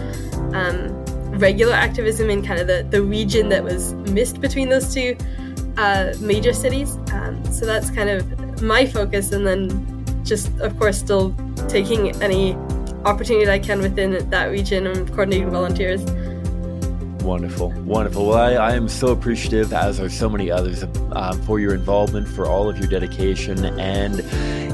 um, 0.53 1.05
regular 1.39 1.75
activism 1.75 2.31
in 2.31 2.45
kind 2.45 2.61
of 2.61 2.67
the, 2.67 2.87
the 2.91 3.03
region 3.03 3.49
that 3.49 3.63
was 3.63 3.95
missed 3.95 4.41
between 4.41 4.69
those 4.69 4.93
two 4.95 5.17
uh, 5.77 6.13
major 6.21 6.53
cities. 6.53 6.97
Um, 7.13 7.43
so 7.53 7.67
that's 7.67 7.91
kind 7.91 8.09
of 8.09 8.63
my 8.63 8.87
focus, 8.87 9.33
and 9.33 9.47
then 9.47 10.25
just, 10.25 10.57
of 10.61 10.79
course, 10.79 10.99
still 10.99 11.35
taking 11.69 12.11
any 12.23 12.55
opportunity 13.05 13.51
I 13.51 13.59
can 13.59 13.81
within 13.81 14.31
that 14.31 14.47
region 14.47 14.87
and 14.87 15.09
coordinating 15.09 15.51
volunteers. 15.51 16.05
Wonderful, 17.25 17.71
wonderful. 17.87 18.27
Well, 18.27 18.39
I, 18.39 18.53
I, 18.53 18.75
am 18.75 18.87
so 18.87 19.07
appreciative, 19.09 19.73
as 19.73 19.99
are 19.99 20.11
so 20.11 20.29
many 20.29 20.51
others, 20.51 20.85
uh, 20.85 21.33
for 21.47 21.59
your 21.59 21.75
involvement, 21.75 22.29
for 22.29 22.45
all 22.45 22.69
of 22.69 22.79
your 22.79 22.87
dedication, 22.87 23.65
and 23.81 24.19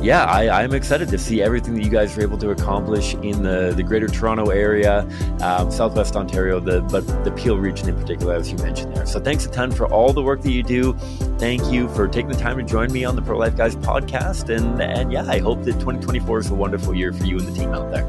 yeah, 0.04 0.24
I, 0.24 0.64
am 0.64 0.74
excited 0.74 1.10
to 1.10 1.18
see 1.18 1.42
everything 1.42 1.74
that 1.74 1.84
you 1.84 1.90
guys 1.90 2.18
are 2.18 2.22
able 2.22 2.38
to 2.38 2.50
accomplish 2.50 3.14
in 3.14 3.44
the, 3.44 3.72
the 3.76 3.84
Greater 3.84 4.08
Toronto 4.08 4.50
area, 4.50 5.08
um, 5.42 5.70
Southwest 5.70 6.16
Ontario, 6.16 6.58
the 6.58 6.80
but 6.80 7.06
the 7.22 7.30
Peel 7.30 7.56
region 7.56 7.88
in 7.88 7.94
particular, 7.94 8.34
as 8.34 8.50
you 8.50 8.58
mentioned 8.58 8.96
there. 8.96 9.06
So 9.06 9.20
thanks 9.20 9.46
a 9.46 9.50
ton 9.50 9.70
for 9.70 9.86
all 9.86 10.12
the 10.12 10.22
work 10.22 10.42
that 10.42 10.50
you 10.50 10.64
do. 10.64 10.94
Thank 11.38 11.64
you 11.70 11.88
for 11.90 12.08
taking 12.08 12.32
the 12.32 12.36
time 12.36 12.58
to 12.58 12.64
join 12.64 12.90
me 12.92 13.04
on 13.04 13.14
the 13.14 13.22
Pro 13.22 13.38
Life 13.38 13.56
Guys 13.56 13.76
podcast, 13.76 14.52
and 14.52 14.82
and 14.82 15.12
yeah, 15.12 15.24
I 15.24 15.38
hope 15.38 15.62
that 15.62 15.74
2024 15.74 16.40
is 16.40 16.50
a 16.50 16.54
wonderful 16.54 16.96
year 16.96 17.12
for 17.12 17.24
you 17.26 17.38
and 17.38 17.46
the 17.46 17.52
team 17.52 17.72
out 17.72 17.92
there. 17.92 18.04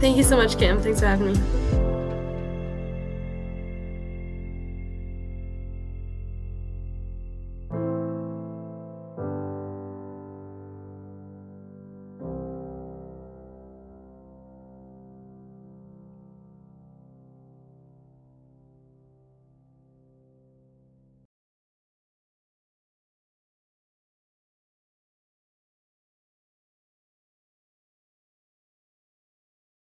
Thank 0.00 0.18
you 0.18 0.22
so 0.22 0.36
much, 0.36 0.58
Cam. 0.58 0.82
Thanks 0.82 1.00
for 1.00 1.06
having 1.06 1.32
me. 1.32 1.63